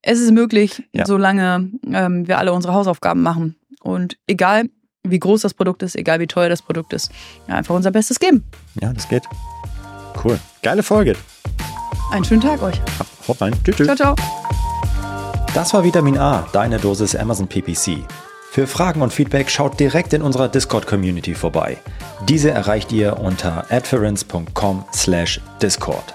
Es 0.00 0.20
ist 0.20 0.30
möglich, 0.30 0.84
Ja. 0.92 1.04
solange 1.04 1.70
ähm, 1.92 2.28
wir 2.28 2.38
alle 2.38 2.52
unsere 2.52 2.72
Hausaufgaben 2.72 3.20
machen. 3.20 3.56
Und 3.82 4.16
egal, 4.28 4.66
wie 5.02 5.18
groß 5.18 5.40
das 5.42 5.54
Produkt 5.54 5.82
ist, 5.82 5.96
egal 5.96 6.20
wie 6.20 6.28
teuer 6.28 6.48
das 6.48 6.62
Produkt 6.62 6.92
ist, 6.92 7.10
einfach 7.48 7.74
unser 7.74 7.90
Bestes 7.90 8.20
geben. 8.20 8.44
Ja, 8.80 8.92
das 8.92 9.08
geht. 9.08 9.24
Cool. 10.24 10.38
Geile 10.62 10.84
Folge. 10.84 11.16
Einen 12.12 12.24
schönen 12.24 12.40
Tag 12.40 12.62
euch. 12.62 12.80
Haut 13.26 13.40
rein. 13.40 13.52
Tschüss. 13.64 13.74
tschüss. 13.76 13.86
Ciao, 13.86 13.96
ciao. 13.96 14.14
Das 15.52 15.74
war 15.74 15.82
Vitamin 15.82 16.16
A, 16.16 16.46
deine 16.52 16.78
Dosis 16.78 17.16
Amazon 17.16 17.48
PPC. 17.48 17.98
Für 18.52 18.68
Fragen 18.68 19.02
und 19.02 19.12
Feedback 19.12 19.50
schaut 19.50 19.80
direkt 19.80 20.12
in 20.12 20.22
unserer 20.22 20.48
Discord-Community 20.48 21.34
vorbei. 21.34 21.76
Diese 22.28 22.52
erreicht 22.52 22.92
ihr 22.92 23.18
unter 23.18 23.66
adference.com/discord. 23.70 26.14